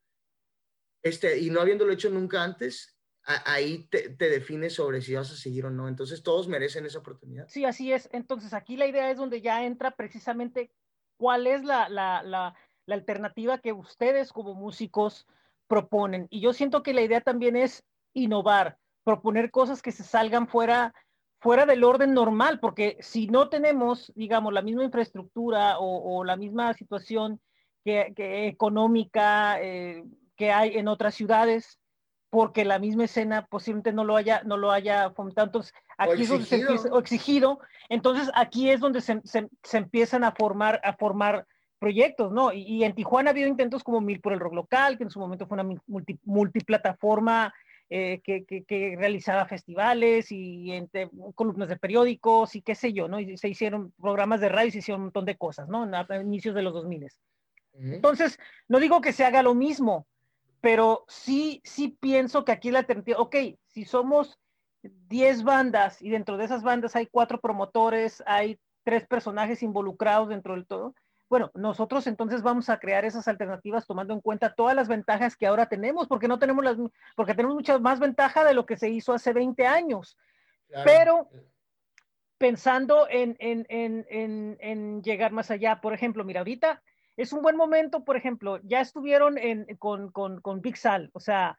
[1.03, 5.31] este, y no habiéndolo hecho nunca antes, a- ahí te, te defines sobre si vas
[5.31, 5.89] a seguir o no.
[5.89, 7.49] Entonces todos merecen esa oportunidad.
[7.49, 8.09] Sí, así es.
[8.13, 10.71] Entonces aquí la idea es donde ya entra precisamente
[11.17, 12.55] cuál es la, la, la,
[12.87, 15.27] la alternativa que ustedes como músicos
[15.67, 16.27] proponen.
[16.31, 20.95] Y yo siento que la idea también es innovar, proponer cosas que se salgan fuera,
[21.41, 26.37] fuera del orden normal, porque si no tenemos, digamos, la misma infraestructura o, o la
[26.37, 27.41] misma situación
[27.85, 30.05] que, que económica eh,
[30.37, 31.79] que hay en otras ciudades,
[32.29, 35.47] porque la misma escena posiblemente no lo haya, no lo haya fomentado.
[35.47, 36.71] Entonces, aquí es donde se exigido.
[36.71, 41.47] empieza, o exigido, entonces aquí es donde se, se, se empiezan a formar, a formar
[41.79, 42.53] proyectos, ¿no?
[42.53, 45.11] Y, y, en Tijuana ha habido intentos como Mil por el Rock Local, que en
[45.11, 47.53] su momento fue una multi, multiplataforma
[47.93, 53.09] eh, que, que, que, realizaba festivales y entre, columnas de periódicos y qué sé yo,
[53.09, 53.19] ¿no?
[53.19, 55.83] Y se hicieron programas de radio y se hicieron un montón de cosas, ¿no?
[55.83, 57.03] A, a inicios de los 2000.
[57.03, 57.95] Uh -huh.
[57.95, 58.39] Entonces,
[58.69, 60.07] no digo que se haga lo mismo,
[60.61, 63.37] pero sí, sí pienso que aquí la alternativa, ok,
[63.67, 64.39] si somos
[64.83, 70.55] 10 bandas y dentro de esas bandas hay cuatro promotores, hay tres personajes involucrados dentro
[70.55, 70.95] del todo,
[71.31, 75.47] bueno, nosotros entonces vamos a crear esas alternativas tomando en cuenta todas las ventajas que
[75.47, 76.77] ahora tenemos, porque no tenemos las,
[77.15, 80.19] porque tenemos mucha más ventaja de lo que se hizo hace 20 años.
[80.67, 80.85] Claro.
[80.85, 81.29] Pero
[82.37, 86.83] pensando en, en, en, en, llegar más allá, por ejemplo, mira, ahorita
[87.17, 91.21] es un buen momento, por ejemplo, ya estuvieron en, con, con, con Big Sal, o
[91.21, 91.57] sea,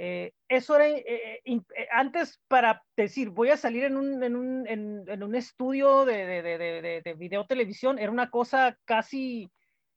[0.00, 4.64] eh, eso era eh, eh, antes para decir, voy a salir en un, en un,
[4.68, 9.50] en, en un estudio de, de, de, de, de video televisión, era una cosa casi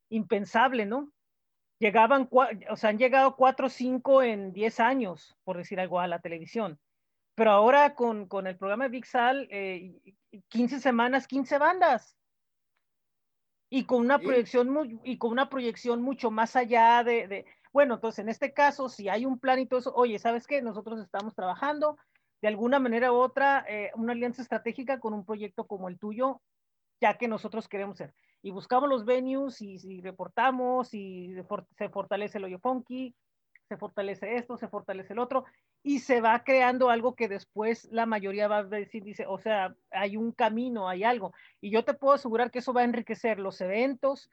[0.10, 1.12] impensable, ¿no?
[1.78, 6.08] Llegaban, o sea, han llegado cuatro o cinco en diez años, por decir algo, a
[6.08, 6.80] la televisión.
[7.36, 9.48] Pero ahora con, con el programa Big Sal,
[10.50, 12.18] 15 semanas, 15 bandas
[13.70, 14.26] y con una Sí.
[14.26, 18.90] proyección muy, y con una proyección mucho más allá de, bueno, entonces en este caso,
[18.90, 20.62] si hay un plan y todo eso, oye, ¿sabes qué?
[20.62, 21.98] Nosotros estamos trabajando
[22.42, 26.42] de alguna manera u otra eh, una alianza estratégica con un proyecto como el tuyo,
[27.00, 28.14] ya que nosotros queremos ser.
[28.42, 31.36] Y buscamos los venues y, y reportamos y
[31.78, 33.16] se fortalece el hoyo funky,
[33.70, 35.46] se fortalece esto, se fortalece el otro,
[35.84, 39.76] y se va creando algo que después la mayoría va a decir, dice, o sea,
[39.92, 41.34] hay un camino, hay algo.
[41.62, 44.30] Y yo te puedo asegurar que eso va a enriquecer los eventos,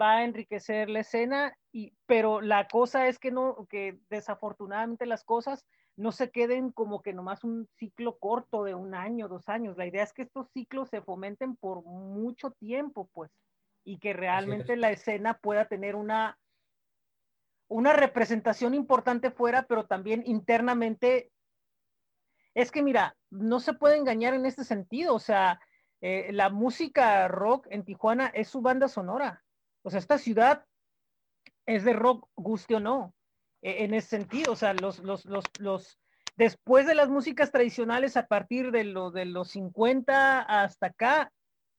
[0.00, 5.24] va a enriquecer la escena, y, pero la cosa es que no, que desafortunadamente las
[5.24, 5.66] cosas
[5.96, 9.76] no se queden como que nomás un ciclo corto de un año, dos años.
[9.76, 13.30] La idea es que estos ciclos se fomenten por mucho tiempo, pues,
[13.84, 16.38] y que realmente la escena pueda tener una,
[17.68, 21.30] una representación importante fuera, pero también internamente.
[22.54, 25.60] Es que mira, no se puede engañar en este sentido, o sea,
[26.00, 29.41] eh, la música rock en Tijuana es su banda sonora.
[29.82, 30.64] O sea, esta ciudad
[31.66, 33.14] es de rock, guste o no,
[33.62, 35.98] eh, en ese sentido, o sea, los, los, los, los,
[36.36, 41.32] después de las músicas tradicionales, a partir de, lo, de los 50 hasta acá,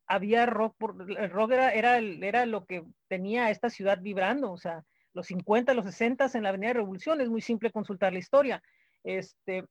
[0.07, 4.83] había rock, por, el rock era, era, lo que tenía esta ciudad vibrando, o sea,
[5.13, 8.63] los 50, los 60 en la Avenida Revolución, es muy simple consultar la historia.
[9.03, 9.65] Este,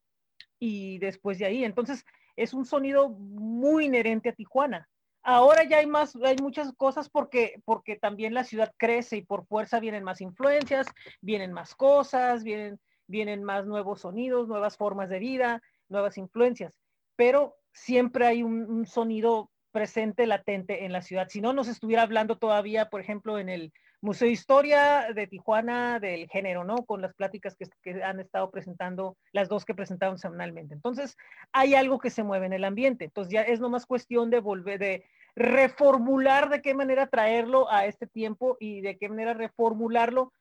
[0.59, 2.05] y después de ahí, entonces
[2.37, 4.89] es un sonido muy inherente a Tijuana.
[5.23, 9.47] Ahora ya hay más, hay muchas cosas porque, porque también la ciudad crece y por
[9.47, 10.87] fuerza vienen más influencias,
[11.21, 16.77] vienen más cosas, vienen, vienen más nuevos sonidos, nuevas formas de vida, nuevas influencias,
[17.15, 21.29] pero siempre hay un, un sonido presente, latente en la ciudad.
[21.29, 23.73] Si no, nos estuviera hablando todavía, por ejemplo, en el
[24.03, 26.85] Museo de Historia de Tijuana del género, ¿no?
[26.85, 30.75] Con las pláticas que, han estado presentando, las dos que presentaron semanalmente.
[30.75, 31.17] Entonces,
[31.53, 33.05] hay algo que se mueve en el ambiente.
[33.05, 35.05] Entonces, ya es nomás cuestión de volver, de
[35.37, 40.33] reformular de qué manera traerlo a este tiempo y de qué manera reformularlo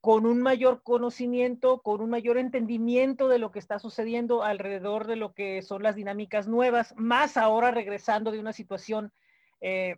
[0.00, 5.16] con un mayor conocimiento, con un mayor entendimiento de lo que está sucediendo alrededor de
[5.16, 9.12] lo que son las dinámicas nuevas, más ahora regresando de una situación
[9.60, 9.96] eh,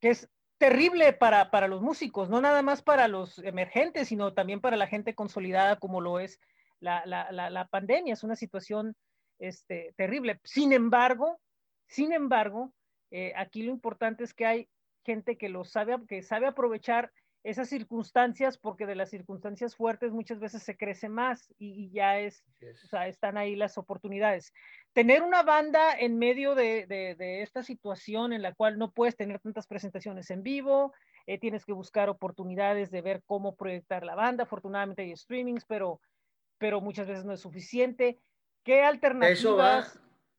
[0.00, 4.60] que es terrible para, para los músicos, no nada más para los emergentes, sino también
[4.60, 6.40] para la gente consolidada como lo es
[6.80, 8.12] la, la, la, pandemia.
[8.12, 8.96] Es una situación
[9.38, 10.40] este, terrible.
[10.44, 11.40] Sin embargo,
[11.86, 12.72] sin embargo,
[13.10, 14.68] eh, aquí lo importante es que hay
[15.04, 17.12] gente que lo sabe, que sabe aprovechar
[17.48, 22.18] esas circunstancias, porque de las circunstancias fuertes muchas veces se crece más y, y ya
[22.18, 22.84] es, Yes.
[22.84, 24.52] o sea, están ahí las oportunidades.
[24.92, 29.16] Tener una banda en medio de, de, de esta situación en la cual no puedes
[29.16, 30.92] tener tantas presentaciones en vivo,
[31.26, 34.44] eh, tienes que buscar oportunidades de ver cómo proyectar la banda.
[34.44, 36.00] Afortunadamente hay streamings, pero,
[36.58, 38.18] pero muchas veces no es suficiente.
[38.64, 39.38] ¿Qué alternativas?
[39.38, 39.86] Eso va.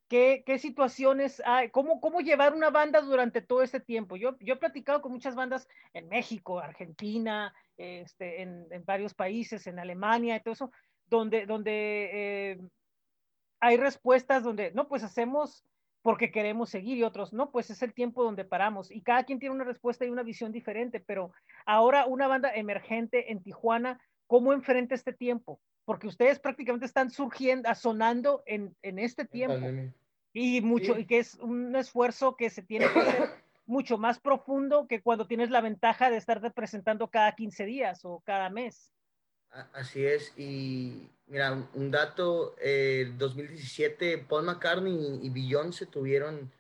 [0.10, 1.70] ¿Qué, qué situaciones hay?
[1.70, 4.18] ¿Cómo, ¿Cómo llevar una banda durante todo este tiempo?
[4.18, 9.68] Yo, yo he platicado con muchas bandas en México, Argentina, este, en, en varios países,
[9.68, 10.72] en Alemania y todo eso,
[11.06, 12.60] donde, donde eh,
[13.60, 15.64] hay respuestas donde, no, pues hacemos
[16.02, 18.90] porque queremos seguir y otros, no, pues es el tiempo donde paramos.
[18.90, 21.34] Y cada quien tiene una respuesta y una visión diferente, pero
[21.66, 25.60] ahora una banda emergente en Tijuana, ¿cómo enfrenta este tiempo?
[25.86, 29.94] Porque ustedes prácticamente están surgiendo, sonando en, en este tiempo Pandemia.
[30.34, 31.02] Y mucho Sí.
[31.02, 33.30] y que es un esfuerzo que se tiene que hacer
[33.66, 38.22] mucho más profundo que cuando tienes la ventaja de estarte presentando cada 15 días o
[38.26, 38.94] cada mes.
[39.74, 46.52] Así es, y mira, un- dato, eh, 2017 Paul McCartney y Beyoncé tuvieron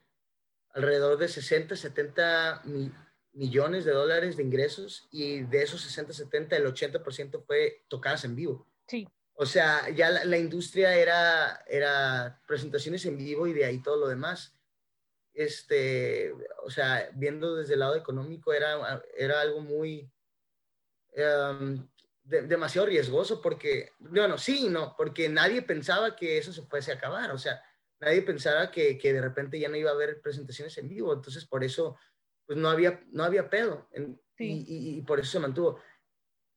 [0.74, 2.91] alrededor de 60, 70 mi-
[3.34, 8.36] millones de dólares de ingresos y de esos 60, 70, el 80% fue tocadas en
[8.36, 8.65] vivo.
[8.88, 9.07] Sí,
[9.41, 13.95] O sea, ya la, la industria era, era presentaciones en vivo y de ahí todo
[13.95, 14.53] lo demás.
[15.33, 16.33] Este,
[16.65, 20.11] o sea, viendo desde el lado económico era, era algo muy
[21.13, 21.87] em,
[22.23, 26.91] de- demasiado riesgoso porque, bueno, sí y no, porque nadie pensaba que eso se fuese
[26.91, 27.31] a acabar.
[27.31, 27.61] O sea,
[28.01, 31.13] nadie pensaba que, que de repente ya no iba a haber presentaciones en vivo.
[31.13, 31.97] Entonces, por eso,
[32.45, 33.87] pues no había, no había pedo.
[33.93, 34.65] En- Sí.
[34.67, 35.81] y, y- y por eso se mantuvo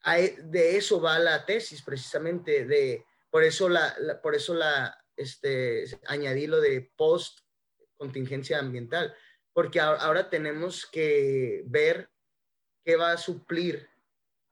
[0.05, 5.85] de eso va la tesis precisamente de por eso la, la- por eso la este
[6.07, 7.41] añadí lo de post
[7.97, 9.15] contingencia ambiental
[9.53, 12.11] porque ahora tenemos que ver
[12.85, 13.89] qué va a suplir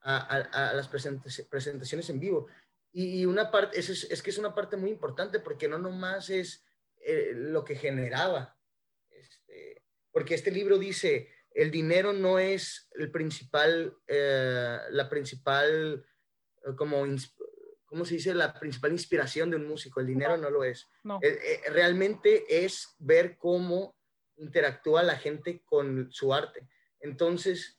[0.02, 2.46] a, las presentaciones en vivo.
[2.92, 6.28] Y, una parte es, es, es que es una parte muy importante porque no nomás
[6.30, 6.64] es
[6.98, 8.58] eh, lo que generaba
[9.10, 16.04] este, porque este libro dice el dinero no es el principal, eh, la principal,
[16.64, 17.04] eh, como,
[17.86, 18.34] ¿cómo se dice?
[18.34, 20.00] La principal inspiración de un músico.
[20.00, 20.88] El dinero no lo es.
[21.02, 21.18] no.
[21.22, 23.96] Eh, realmente es ver cómo
[24.36, 26.66] interactúa la gente con su arte.
[27.00, 27.78] Entonces,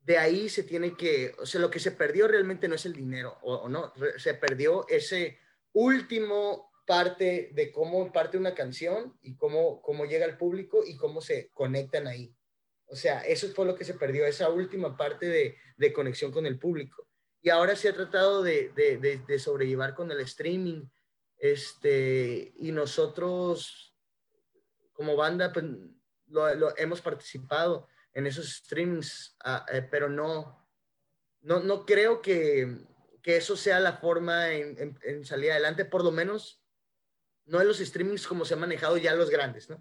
[0.00, 2.92] de ahí se tiene que, o sea, lo que se perdió realmente no es el
[2.92, 5.38] dinero, o, o no, se perdió ese
[5.72, 11.20] último parte de cómo parte una canción y cómo, cómo llega al público y cómo
[11.20, 12.34] se conectan ahí.
[12.86, 16.46] O sea, eso fue lo que se perdió, esa última parte de, de conexión con
[16.46, 17.08] el público.
[17.40, 20.84] Y ahora se ha tratado de, de, de, sobrellevar con el streaming.
[21.36, 23.94] Este, y nosotros,
[24.92, 25.64] como banda, pues,
[26.28, 30.66] lo, lo hemos participado en esos streamings, ah, eh, pero no,
[31.42, 32.78] no, no creo que,
[33.22, 36.64] que eso sea la forma en, en, en salir adelante, por lo menos
[37.46, 39.78] no en los streamings como se han manejado ya los grandes, ¿no?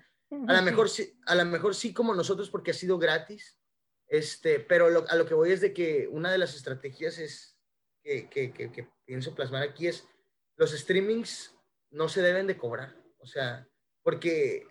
[0.47, 3.59] A lo mejor sí, a lo mejor sí como nosotros porque ha sido gratis,
[4.07, 7.57] este, pero lo, a lo que voy es de que una de las estrategias es
[8.03, 10.07] que, que, que, que pienso plasmar aquí es
[10.55, 11.55] los streamings
[11.91, 13.67] no se deben de cobrar, o sea,
[14.01, 14.67] porque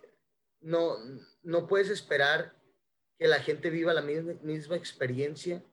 [0.61, 0.97] no,
[1.41, 2.55] no puedes esperar
[3.17, 5.63] que la gente viva la misma, misma experiencia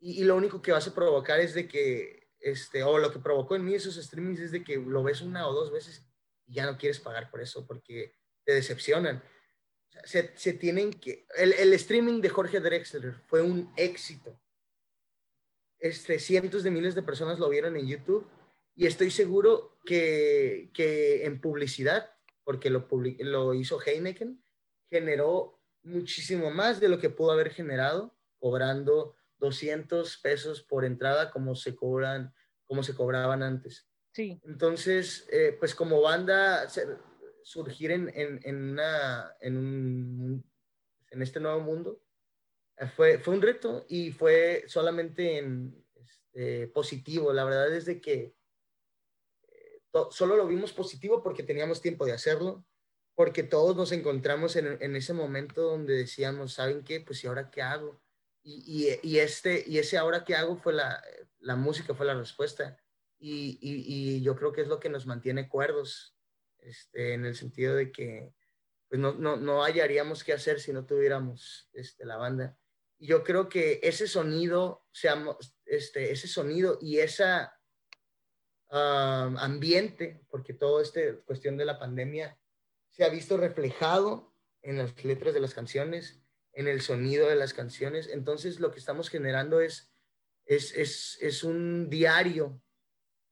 [0.00, 3.20] y, y, lo único que vas a provocar es de que, este, o lo que
[3.20, 6.04] provocó en mí esos streamings es de que lo ves una o dos veces
[6.46, 8.14] y ya no quieres pagar por eso porque
[8.44, 9.22] te decepcionan.
[10.04, 11.26] Se, se tienen que...
[11.36, 14.40] El, el, streaming de Jorge Drexler fue un éxito.
[15.78, 18.28] Este, cientos de miles de personas lo vieron en YouTube
[18.74, 22.10] y estoy seguro que, que en publicidad,
[22.44, 24.42] porque lo, public, lo hizo Heineken,
[24.88, 31.54] generó muchísimo más de lo que pudo haber generado cobrando 200 pesos por entrada como
[31.54, 32.34] se cobran,
[32.64, 33.88] como se cobraban antes.
[34.12, 34.40] Sí.
[34.44, 36.68] Entonces, eh, pues como banda,
[37.44, 40.44] surgir en, en, en, una, en, un,
[41.10, 42.02] en este nuevo mundo
[42.76, 47.32] eh, fue, fue un reto y fue solamente en, este, positivo.
[47.32, 48.34] La verdad es de que
[49.48, 52.64] eh, to, solo lo vimos positivo porque teníamos tiempo de hacerlo,
[53.14, 57.00] porque todos nos encontramos en, en ese momento donde decíamos, ¿saben qué?
[57.00, 58.00] Pues ¿y ahora qué hago?
[58.42, 61.02] Y, y, y este, y ese ahora qué hago fue la,
[61.38, 62.78] la música, fue la respuesta.
[63.18, 66.16] Y, y, y, yo creo que es lo que nos mantiene cuerdos,
[66.62, 68.32] este, en el sentido de que
[68.92, 72.58] pues no, no, no hallaríamos qué hacer si no tuviéramos este, la banda.
[72.98, 77.58] Y yo creo que ese sonido, seamos, este, ese sonido y esa,
[78.68, 82.38] ah, ambiente, porque toda esta cuestión de la pandemia
[82.90, 86.20] se ha visto reflejado en las letras de las canciones,
[86.52, 88.08] en el sonido de las canciones.
[88.08, 89.90] Entonces lo que estamos generando es,
[90.44, 92.62] es, es, es un diario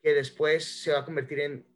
[0.00, 1.69] que después se va a convertir en,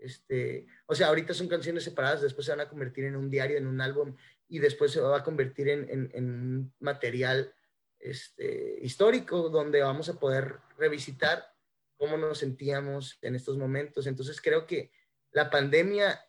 [0.00, 3.58] este, o sea, ahorita son canciones separadas, después se van a convertir en un diario,
[3.58, 4.16] en un álbum,
[4.48, 7.54] y después se va a convertir en, en, material
[7.98, 11.54] este, histórico donde vamos a poder revisitar
[11.96, 14.06] cómo nos sentíamos en estos momentos.
[14.06, 14.90] Entonces creo que
[15.32, 16.20] la pandemia,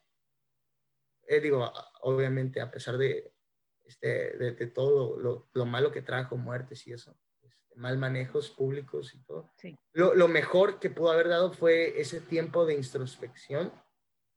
[1.28, 3.34] eh, digo, obviamente a pesar de,
[3.86, 7.17] este, de, todo lo, lo, malo que trajo, muertes y eso,
[7.76, 9.78] mal manejos públicos y todo, Sí.
[9.93, 13.72] lo, lo, mejor que pudo haber dado fue ese tiempo de introspección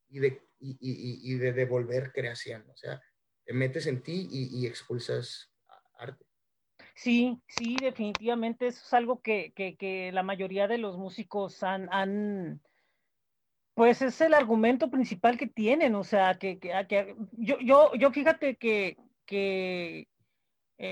[0.08, 2.64] y de, y, y, y de devolver creación.
[2.70, 3.00] O sea,
[3.44, 5.52] te metes en ti y, expulsas
[5.98, 6.24] arte.
[6.94, 11.88] Sí, sí, definitivamente eso es algo que, que, que la mayoría de los músicos han,
[11.92, 12.62] han,
[13.74, 18.56] pues es el argumento principal que tienen, o sea, que, que, yo, yo, yo fíjate
[18.56, 20.08] que, que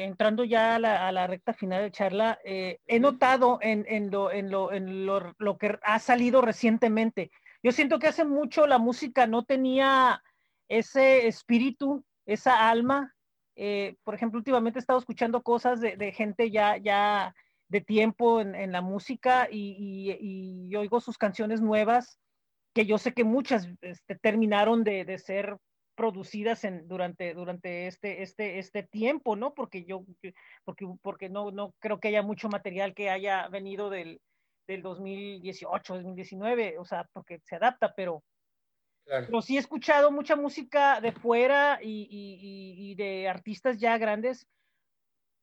[0.04, 4.10] entrando ya a la, a la, recta final de charla, eh, he notado en, en,
[4.10, 7.30] lo, en, lo, en lo, lo, que ha salido recientemente.
[7.62, 10.22] Yo siento que hace mucho la música no tenía
[10.68, 13.14] ese espíritu, esa alma.
[13.56, 17.34] Eh, por ejemplo, últimamente he estado escuchando cosas de, de gente ya, ya
[17.68, 22.18] de tiempo en, la música y, y, y, oigo sus canciones nuevas,
[22.74, 25.56] que yo sé que muchas este, terminaron de, de ser
[25.94, 29.54] producidas en, durante, durante este, este, este tiempo, ¿no?
[29.54, 30.04] Porque yo,
[30.64, 34.20] porque, porque no, no creo que haya mucho material que haya venido del,
[34.66, 38.22] del 2018, 2019, o sea, porque se adapta, pero,
[39.04, 39.26] claro.
[39.26, 44.46] pero sí he escuchado mucha música de fuera y, y, y, de artistas ya grandes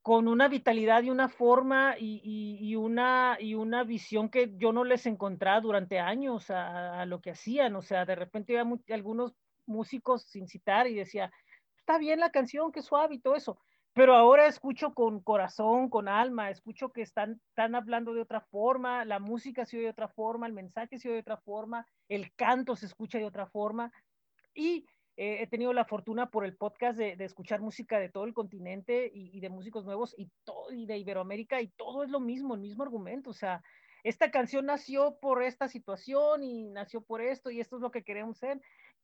[0.01, 5.05] con una vitalidad y una forma y, una, y una visión que yo no les
[5.05, 9.35] encontraba durante años a, a lo que hacían, o sea, de repente había muy, algunos
[9.69, 11.31] músicos sin citar y decía,
[11.77, 13.59] está bien la canción, qué suave y todo eso,
[13.93, 19.03] pero ahora escucho con corazón, con alma, escucho que están, están hablando de otra forma,
[19.05, 22.33] la música se oye de otra forma, el mensaje se oye de otra forma, el
[22.35, 23.91] canto se escucha de otra forma
[24.53, 24.85] y
[25.17, 28.33] eh, he tenido la fortuna por el podcast de, de escuchar música de todo el
[28.33, 32.19] continente y, y de músicos nuevos y, todo, y de Iberoamérica y todo es lo
[32.19, 33.61] mismo, el mismo argumento, o sea,
[34.03, 38.03] esta canción nació por esta situación y nació por esto y esto es lo que
[38.03, 38.61] queremos ser.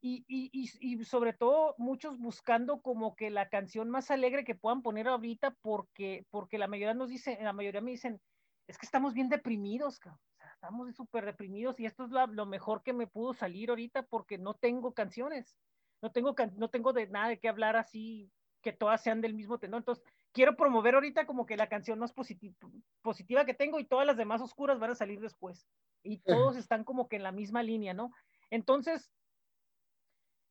[0.08, 4.84] Y, y, y, sobre todo muchos buscando como que la canción más alegre que puedan
[4.84, 8.22] poner ahorita porque, porque la mayoría nos dicen, la mayoría me dicen,
[8.68, 10.20] es que estamos bien deprimidos, o sea,
[10.54, 14.38] estamos súper deprimidos y esto es la, lo mejor que me pudo salir ahorita porque
[14.38, 15.58] no tengo canciones,
[16.04, 18.32] no tengo, no tengo de nada de qué hablar así,
[18.62, 22.14] que todas sean del mismo tenor, entonces quiero promover ahorita como que la canción más
[22.14, 22.54] positiva,
[23.02, 25.66] positiva que tengo y todas las demás oscuras van a salir después.
[26.04, 26.20] Y
[26.54, 28.12] todos están como que en la misma línea, ¿no?
[28.52, 29.12] Entonces,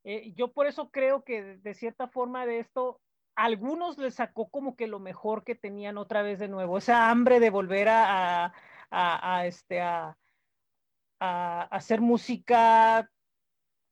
[0.04, 3.00] eh, yo por eso creo que de, de cierta forma de esto,
[3.36, 7.10] a algunos les sacó como que lo mejor que tenían otra vez de nuevo, esa
[7.10, 8.52] hambre de volver a, a,
[8.90, 10.16] a, a este, a,
[11.20, 13.10] a, hacer música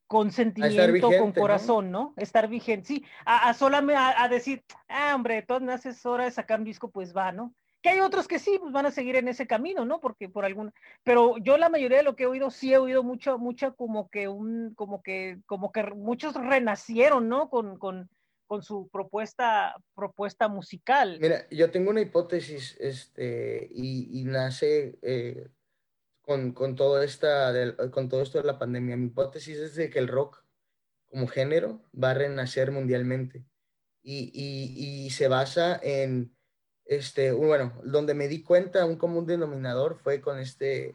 [0.07, 2.13] con sentimiento, vigente, con corazón, ¿no?
[2.15, 2.23] ¿no?
[2.23, 6.05] Estar vigente, sí, a, a solamente a, a, decir, ah, hombre, de todas maneras es
[6.05, 7.55] hora de sacar un disco, pues va, ¿no?
[7.83, 10.01] Que hay otros que sí, pues van a seguir en ese camino, ¿no?
[10.01, 10.73] Porque por alguna,
[11.03, 14.09] pero yo la mayoría de lo que he oído, sí he oído mucho, mucho como
[14.09, 17.51] que un, como que, como que muchos renacieron, ¿no?
[17.51, 18.09] Con, con,
[18.47, 21.19] con su propuesta, propuesta musical.
[21.21, 25.49] Mira, yo tengo una hipótesis, este, y, y nace eh,
[26.21, 28.97] con, con, todo esta, de, con todo esto de la pandemia.
[28.97, 30.45] Mi hipótesis es de que el rock
[31.11, 33.45] como género va a renacer mundialmente
[34.03, 36.35] y, y, y se basa en,
[36.85, 40.95] este, bueno, donde me di cuenta, un común denominador fue con este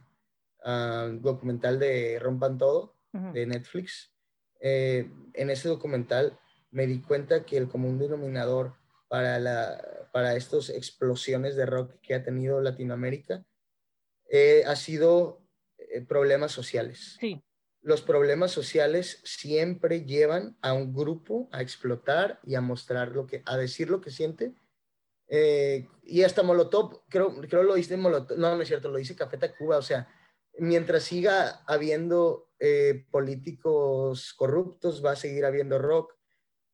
[0.65, 3.31] uh, documental de Rompan Todo, uh -huh.
[3.33, 4.11] de Netflix.
[4.59, 6.39] Eh, en ese documental
[6.71, 8.75] me di cuenta que el común denominador
[9.07, 13.45] para, la, para estas explosiones de rock que ha tenido Latinoamérica
[14.29, 15.41] eh, ha sido
[15.77, 17.17] eh, problemas sociales.
[17.19, 17.41] Sí.
[17.81, 23.43] Los problemas sociales siempre llevan a un grupo a explotar y a mostrar lo que,
[23.45, 24.53] a decir lo que siente.
[25.27, 29.15] Eh, y hasta Molotov, creo, creo lo dice Molotov, no, no es cierto, lo dice
[29.15, 30.07] Café Tacuba, o sea,
[30.57, 36.15] mientras siga habiendo eh, políticos corruptos, va a seguir habiendo rock.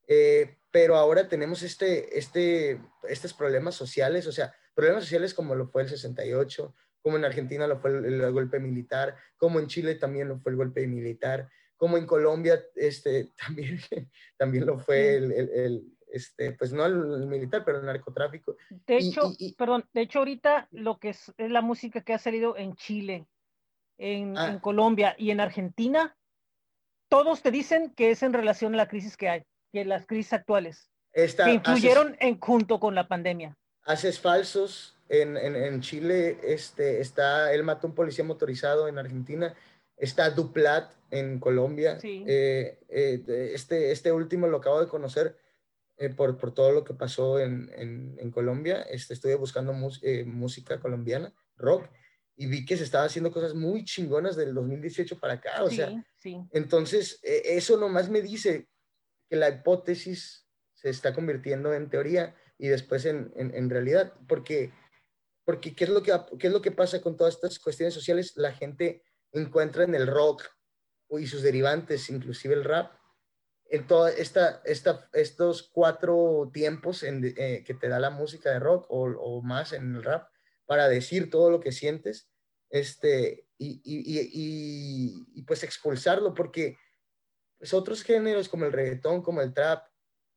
[0.08, 5.68] Eh, pero ahora tenemos este, este, estos problemas sociales, o sea, problemas sociales como lo
[5.68, 9.96] fue el 68, como en Argentina lo fue el, el, golpe militar, como en Chile
[9.96, 13.80] también lo fue el golpe militar, como en Colombia este, también,
[14.38, 18.56] también lo fue el este, pues no el, militar, pero el narcotráfico.
[18.70, 22.14] De hecho, y, y, perdón, de hecho ahorita lo que es, es, la música que
[22.14, 23.26] ha salido en Chile,
[23.98, 24.50] en, Ah.
[24.50, 26.16] en Colombia y en Argentina,
[27.10, 30.34] todos te dicen que es en relación a la crisis que hay, que las crisis
[30.34, 33.58] actuales, Esta- que haces- influyeron en, junto con la pandemia.
[33.86, 34.92] haces falsos.
[35.10, 39.54] En, en, en Chile este, está, él mató a un policía motorizado en Argentina.
[39.98, 42.00] Está Duplat en Colombia.
[42.00, 42.24] Sí.
[42.26, 45.38] Eh, eh, este, este último lo acabo de conocer
[46.04, 48.82] eh, por, por todo lo que pasó en, en, en Colombia.
[48.84, 51.90] Este, estuve buscando mus- eh, música colombiana, rock,
[52.36, 55.64] y vi que se estaba haciendo cosas muy chingonas del 2018 para acá.
[55.64, 56.38] O sí, sea, sí.
[56.52, 58.68] entonces, eh, eso nomás me dice
[59.30, 64.72] que la hipótesis se está convirtiendo en teoría y después en, en- en realidad, porque,
[65.46, 68.34] porque ¿qué, es lo que, ¿qué es lo que pasa con todas estas cuestiones sociales?
[68.36, 70.44] La gente encuentra en el rock
[71.10, 72.92] y sus derivantes, inclusive el rap,
[73.74, 78.60] en toda esta, esta, estos cuatro tiempos en, eh, que te da la música de
[78.60, 80.30] rock o, o más en el rap
[80.68, 82.30] para decir todo lo que sientes
[82.70, 86.78] este, y, y, y, y, pues expulsarlo, porque
[87.58, 89.88] pues otros géneros como el reggaetón, como el trap,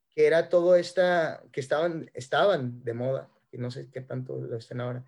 [0.08, 4.56] que era todo esta, que estaban, estaban de moda, y no sé qué tanto lo
[4.56, 5.04] estén ahora,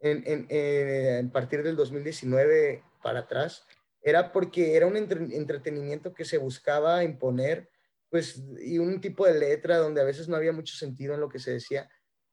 [0.00, 3.66] en, en, en, a partir del 2019 para atrás,
[4.02, 7.69] era porque era un entre, entretenimiento que se buscaba imponer,
[8.10, 11.28] pues, y un tipo de letra donde a veces no había mucho sentido en lo
[11.28, 11.88] que se decía,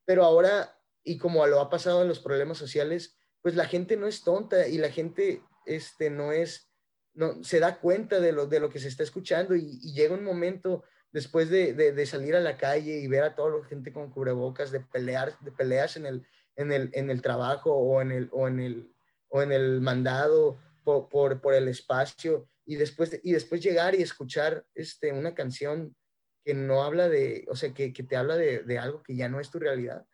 [0.05, 4.07] pero ahora, y como lo ha pasado en los problemas sociales, pues la gente no
[4.07, 6.71] es tonta y la gente este, no es,
[7.13, 10.23] no, se da cuenta de lo, de lo que se está escuchando y, llega un
[10.23, 14.11] momento después de, de, salir a la calle y ver a toda la gente con
[14.11, 18.29] cubrebocas, de, pelear, de peleas en el, en, el, en el trabajo o en el,
[18.31, 18.93] o en el,
[19.29, 24.01] o en el mandado por, por el espacio y después, de, y después llegar y
[24.01, 25.95] escuchar este, una canción
[26.43, 29.29] que no habla de, o sea, que, que te habla de, de, algo que ya
[29.29, 30.05] no es tu realidad.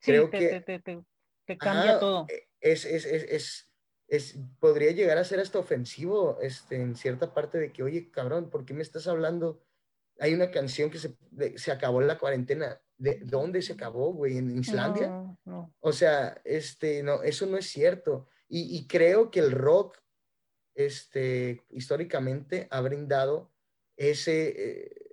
[0.00, 1.04] Sí, Creo te, que, te, te,
[1.44, 2.26] te cambia ajá, todo.
[2.60, 3.72] Es, es, es, es,
[4.08, 8.48] es, podría llegar a ser hasta ofensivo este, en cierta parte de que, oye, cabrón,
[8.48, 9.62] ¿por qué me estás hablando?
[10.18, 12.80] Hay una canción que se, de, se acabó en la cuarentena.
[12.96, 14.38] ¿De dónde se acabó, güey?
[14.38, 15.08] ¿En Islandia?
[15.08, 15.74] No, no.
[15.80, 18.28] O sea, este, no, eso no es cierto.
[18.48, 19.98] Y, y creo que el rock,
[20.78, 23.50] este, históricamente, ha brindado
[23.96, 25.10] ese, eh,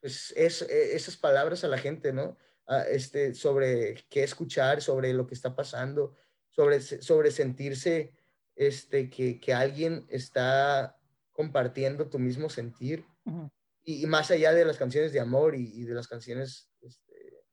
[0.00, 2.38] pues, es, esas palabras a la gente, ¿no?
[2.66, 6.16] Uh, este, sobre qué escuchar, sobre lo que está pasando,
[6.48, 8.14] sobre, sobre sentirse
[8.56, 10.98] este, que, que alguien está
[11.30, 13.04] compartiendo tu mismo sentir.
[13.26, 13.50] Uh -huh.
[13.82, 17.44] y, y, más allá de las canciones de amor y, y de las canciones este,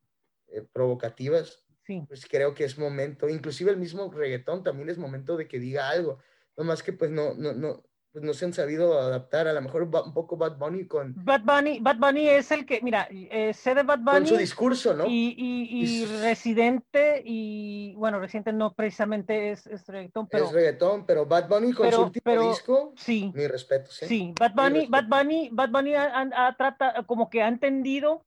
[0.47, 2.05] eh, provocativas, sí.
[2.07, 5.89] pues creo que es momento, inclusive el mismo reggaetón también es momento de que diga
[5.89, 6.19] algo,
[6.57, 9.61] no más que pues no, no, no, pues no se han sabido adaptar, a lo
[9.61, 11.13] mejor un poco Bad Bunny con...
[11.23, 14.19] Bad Bunny, Bad Bunny es el que, mira, eh, sé de Bad Bunny...
[14.19, 15.05] Con su discurso, ¿no?
[15.07, 20.45] Y, y, y Residente, y bueno, Residente no precisamente es, es reggaetón, pero...
[20.45, 24.05] Es reggaetón, pero Bad Bunny con pero, su último pero, disco, sí, mi respeto, ¿sí?
[24.05, 28.25] Sí, Bad Bunny, Bad Bunny, Bad Bunny ha, ha, ha trata, como que ha entendido,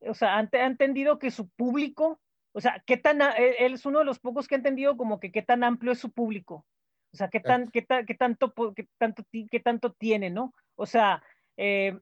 [0.00, 2.18] o sea, ha, ha entendido que su público,
[2.52, 5.30] o sea, qué tan, él es uno de los pocos que ha entendido como que
[5.30, 6.64] qué tan amplio es su público.
[7.12, 10.54] O sea, qué, tan, qué, qué, tanto, qué, tanto, qué tanto tiene, ¿no?
[10.76, 11.22] O sea,
[11.56, 11.98] eh,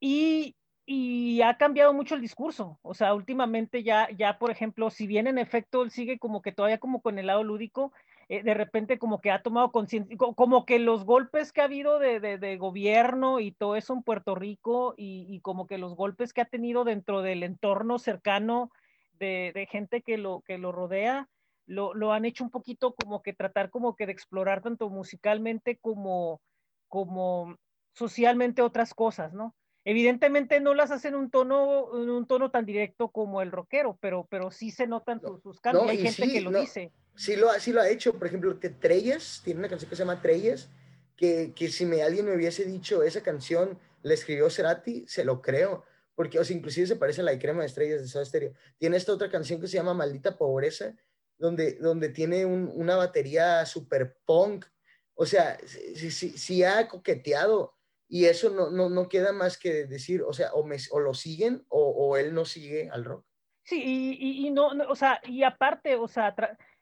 [0.00, 0.54] y,
[0.84, 2.78] y, ha cambiado mucho el discurso.
[2.82, 6.52] O sea, últimamente ya, ya, por ejemplo, si bien en efecto él sigue como que
[6.52, 7.92] todavía como con el lado lúdico,
[8.28, 11.98] eh, de repente como que ha tomado conciencia, como que los golpes que ha habido
[11.98, 15.96] de, de, de, gobierno y todo eso en Puerto Rico y, y, como que los
[15.96, 18.70] golpes que ha tenido dentro del entorno cercano
[19.14, 21.28] de, de gente que lo, que lo rodea,
[21.66, 25.78] lo, lo, han hecho un poquito como que tratar como que de explorar tanto musicalmente
[25.78, 26.40] como,
[26.88, 27.56] como
[27.92, 29.54] socialmente otras cosas, ¿no?
[29.84, 34.26] Evidentemente no las hacen un tono, en un tono tan directo como el rockero, pero,
[34.30, 35.84] pero sí se notan sus, sus cambios.
[35.84, 36.92] No, Hay gente sí, que lo no, dice.
[37.16, 38.12] Sí lo, sí lo ha hecho.
[38.12, 40.68] Por ejemplo, Trellas tiene una canción que se llama Trellas,
[41.16, 45.40] que, que si me, alguien me hubiese dicho esa canción la escribió Cerati, se lo
[45.40, 45.84] creo.
[46.14, 48.52] Porque, o sea, inclusive se parece a la crema de estrellas de Soda Stereo.
[48.76, 50.94] Tiene esta otra canción que se llama Maldita Pobreza,
[51.40, 54.66] donde, donde tiene un, una batería super punk.
[55.14, 57.74] O sea, si, ha coqueteado
[58.08, 61.14] y eso no, no, no queda más que decir, o sea, o, me, o lo
[61.14, 63.26] siguen o, o, él no sigue al rock.
[63.64, 66.34] Sí, y, y, y no, no, o sea, y aparte, o sea,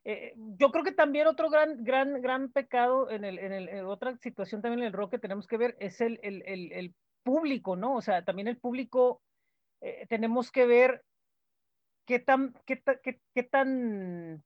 [0.04, 3.84] eh, yo creo que también otro gran, gran, gran pecado en, el, en, el, en
[3.84, 7.76] otra situación también en el rock que tenemos que ver es el, el, el público,
[7.76, 7.96] ¿no?
[7.96, 9.20] O sea, también el público,
[9.80, 11.04] eh, tenemos que ver
[12.06, 14.42] qué tan, qué, qué, qué tan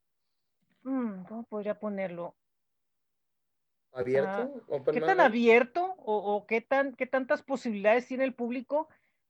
[0.83, 2.35] ¿cómo podría ponerlo?
[3.93, 4.65] ¿Abierto?
[4.73, 8.89] Ah, ¿Qué tan abierto o, o, qué, tan, qué tantas posibilidades tiene el público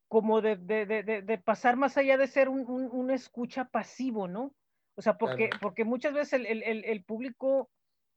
[0.09, 4.29] como de, de, de, de pasar más allá de ser un, un, un, escucha pasivo,
[4.29, 4.55] ¿no?
[4.95, 7.71] O sea, porque, porque muchas veces el, el, el público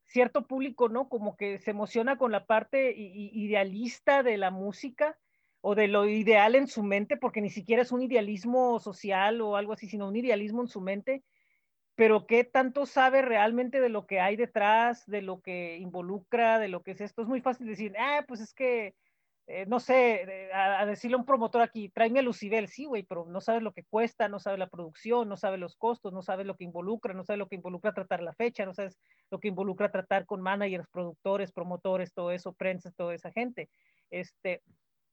[0.05, 1.09] cierto público, ¿no?
[1.09, 5.17] Como que se emociona con la parte idealista de la música
[5.61, 9.55] o de lo ideal en su mente, porque ni siquiera es un idealismo social o
[9.55, 11.23] algo así, sino un idealismo en su mente,
[11.95, 16.67] pero qué tanto sabe realmente de lo que hay detrás, de lo que involucra, de
[16.67, 17.21] lo que es esto.
[17.21, 18.95] Es muy fácil decir, ah, pues es que
[19.47, 23.25] eh, no sé, a, decirle a un promotor aquí, tráeme a Lucibel, sí, güey, pero
[23.25, 26.47] no sabes lo que cuesta, no sabes la producción, no sabes los costos, no sabes
[26.47, 28.97] lo que involucra, no sabes lo que involucra tratar la fecha, no sabes
[29.29, 33.69] lo que involucra tratar con managers, productores, promotores, todo eso, prensa, toda esa gente.
[34.09, 34.63] Este,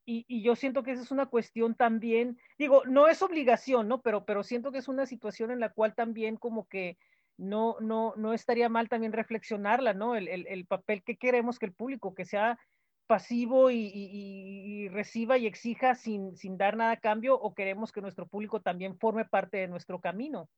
[0.04, 4.02] y, y, yo siento que esa es una cuestión también, digo, no es obligación, ¿no?
[4.02, 6.98] Pero, pero siento que es una situación en la cual también como que
[7.36, 10.16] no, no, no estaría mal también reflexionarla, ¿no?
[10.16, 12.58] El, el, el papel que queremos que el público, que sea
[13.06, 18.26] pasivo y, reciba y exija sin, sin, dar nada a cambio o queremos que nuestro
[18.26, 20.48] público también forme parte de nuestro camino?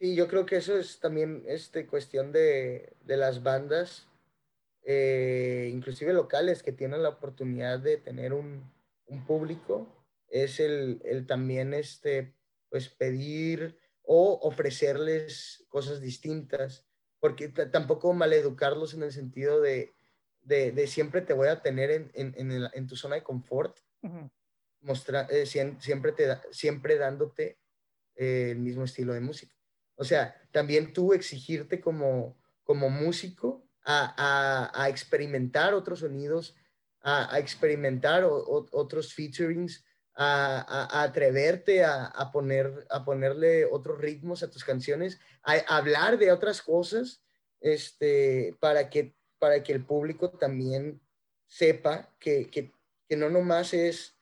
[0.00, 4.08] Sí, yo creo que eso es también este, cuestión de, de las bandas,
[4.84, 8.70] eh, inclusive locales, que tienen la oportunidad de tener un,
[9.06, 12.34] un público, es el, el, también este,
[12.68, 16.86] pues pedir o ofrecerles cosas distintas,
[17.18, 19.92] porque tampoco maleducarlos en el sentido de,
[20.42, 22.34] de, siempre te voy a tener en, en,
[22.72, 23.78] en, tu zona de confort,
[25.28, 27.58] eh, siempre, te siempre dándote
[28.14, 29.54] eh, el mismo estilo de música.
[29.96, 33.69] O sea, también tú exigirte como, como músico
[34.16, 36.56] a, a, experimentar otros sonidos,
[37.02, 39.84] a, experimentar otros featurings,
[40.14, 46.62] a, atreverte a, poner, a ponerle otros ritmos a tus canciones, a, hablar de otras
[46.62, 47.22] cosas,
[47.60, 51.00] este, para que para que el público también
[51.46, 52.70] sepa que, que,
[53.08, 54.16] que no nomás es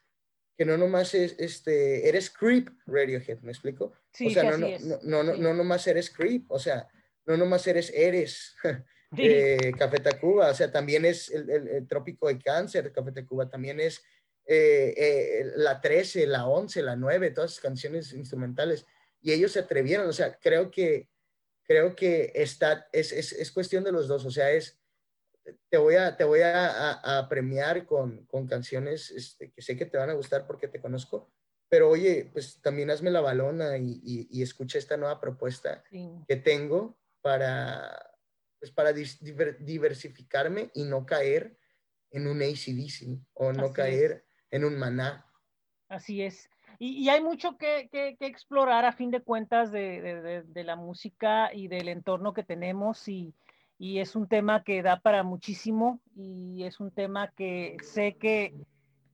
[0.57, 3.93] que no nomás es, este, eres creep Radiohead, ¿me explico?
[4.13, 6.89] Sí, o sea, no, no, no, no, no, no, nomás eres creep, o sea,
[7.27, 8.57] no nomás eres eres
[9.17, 13.81] eh, Café Tacuba, o sea, también es el, el, trópico de cáncer, Café Tacuba, también
[13.81, 14.03] es
[14.47, 18.87] eh, eh, la 13, la 11, la 9, todas esas canciones instrumentales,
[19.21, 21.09] y ellos se atrevieron, o sea, creo que,
[21.63, 24.79] creo que está, es, es, es cuestión de los dos, o sea, es
[25.71, 29.87] te voy a, te voy a, a, premiar con, con canciones este, que sé que
[29.87, 31.31] te van a gustar porque te conozco,
[31.69, 36.99] pero oye, pues también hazme la balona y, y, escucha esta nueva propuesta que tengo
[37.21, 38.08] para,
[38.59, 41.57] pues para diversificarme y no caer
[42.11, 45.27] en un ACDC o no caer en un maná.
[45.89, 46.51] Así es.
[46.79, 50.65] Y, y hay mucho que, que, que, explorar a fin de cuentas de, de, de,
[50.65, 53.35] la música y del entorno que tenemos y,
[53.79, 58.55] y es un tema que da para muchísimo y es un tema que sé que,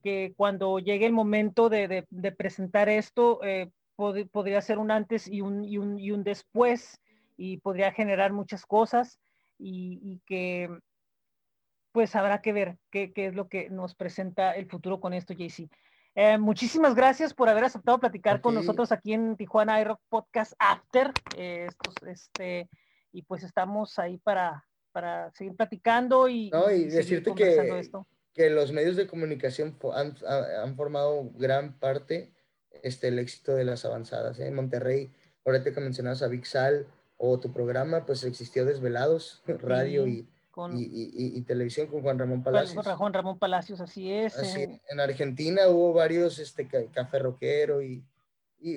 [0.03, 5.41] que cuando llegue el momento de, de, presentar esto, eh, podría ser un antes y
[5.41, 7.01] un, y un, y un, después
[7.37, 9.19] y podría generar muchas cosas
[9.59, 10.69] y, y que
[11.93, 15.33] pues habrá que ver qué, qué, es lo que nos presenta el futuro con esto,
[15.33, 15.71] JC.
[16.17, 21.13] Eh, muchísimas gracias por haber aceptado platicar con nosotros aquí en Tijuana iRock Podcast After.
[21.37, 22.69] Eh, estos, este,
[23.13, 28.07] y pues estamos ahí para, para seguir platicando y, no, y, decirte que, esto.
[28.33, 32.33] que los medios de comunicación han, han, formado gran parte
[32.83, 34.39] este, el éxito de las avanzadas.
[34.39, 34.47] ¿eh?
[34.47, 35.13] En Monterrey,
[35.45, 36.87] ahorita que mencionabas a Vixal
[37.31, 40.29] o tu programa, pues existió Desvelados, radio y,
[40.75, 42.87] y, y, televisión con Juan Ramón Palacios.
[42.87, 44.39] Juan Ramón Palacios, así es.
[44.39, 48.05] Así, en Argentina hubo varios, este, Café Roquero y,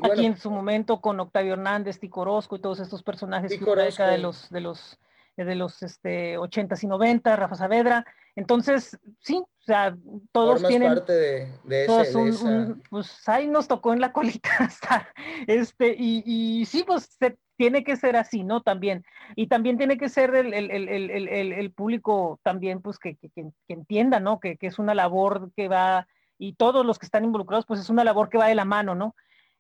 [0.04, 4.50] Aquí en su momento con Octavio Hernández, Ticorosco y todos estos personajes que de los,
[4.50, 5.00] de los,
[5.38, 8.06] de los este, 80s y 90, Rafa Saavedra.
[8.36, 9.96] Entonces, sí, o sea,
[10.34, 10.90] todos tienen...
[10.94, 15.08] parte de, de, ese, pues ahí nos tocó en la colita estar.
[15.48, 18.62] Este, y, y sí, pues se, tiene que ser así, ¿no?
[18.62, 19.04] También.
[19.36, 23.52] Y también tiene que ser el, el, el, el público también, pues, que, que, que
[23.68, 24.40] entienda, ¿no?
[24.40, 26.08] Que, que, es una labor que va,
[26.38, 28.96] y todos los que están involucrados, pues es una labor que va de la mano,
[28.96, 29.16] ¿no?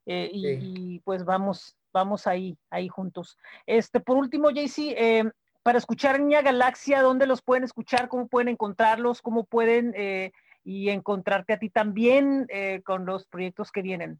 [0.05, 3.37] Eh, y, pues vamos, vamos ahí, ahí juntos.
[3.65, 5.31] Este, por último, JC, eh,
[5.63, 8.07] para escuchar Niña Galaxia, ¿dónde los pueden escuchar?
[8.07, 9.21] ¿Cómo pueden encontrarlos?
[9.21, 10.31] ¿Cómo pueden eh,
[10.63, 12.47] y encontrarte a ti también
[12.85, 14.19] con los proyectos que vienen?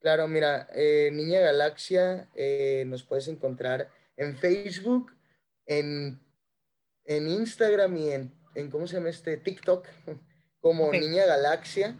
[0.00, 0.68] Claro, mira,
[1.12, 2.28] Niña Galaxia
[2.86, 5.12] nos puedes encontrar en Facebook,
[5.66, 6.20] en,
[7.04, 9.36] en Instagram y en, en, ¿cómo se llama este?
[9.36, 9.86] TikTok,
[10.60, 11.98] como Niña Galaxia,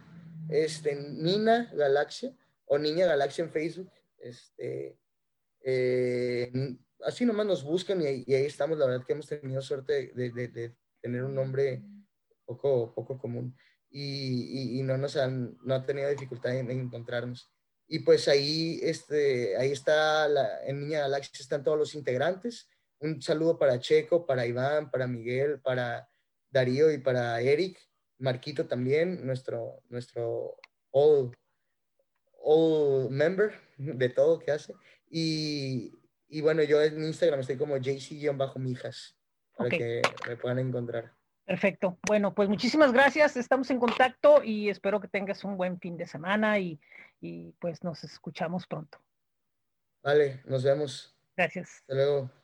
[0.49, 3.91] este, Nina Galaxia o Niña Galaxia en Facebook.
[4.17, 4.97] Este,
[5.63, 6.51] eh,
[7.03, 8.77] así nomás nos buscan y, ahí estamos.
[8.77, 11.83] La verdad que hemos tenido suerte de, tener un nombre
[12.45, 13.57] poco, poco común
[13.89, 17.51] y, y, no nos han, no ha tenido dificultad en, encontrarnos.
[17.93, 22.69] Y pues ahí, este, ahí está, la, en Niña Galaxia están todos los integrantes.
[22.99, 26.07] un saludo para Checo, para Iván, para Miguel, para
[26.49, 27.77] Darío y para Eric,
[28.17, 30.55] Marquito también, nuestro, nuestro
[30.91, 31.35] all,
[32.41, 34.73] all member de todo que hace.
[35.09, 35.93] Y,
[36.29, 39.17] y bueno, yo en Instagram estoy como jc-mijas
[39.57, 39.73] para Ok.
[39.77, 41.11] que me puedan encontrar.
[41.43, 41.97] Perfecto.
[42.07, 43.35] Bueno, pues muchísimas gracias.
[43.35, 46.79] Estamos en contacto y espero que tengas un buen fin de semana y,
[47.21, 48.99] y pues nos escuchamos pronto.
[50.03, 51.15] Vale, nos vemos.
[51.37, 51.69] Gracias.
[51.81, 52.40] Hasta luego.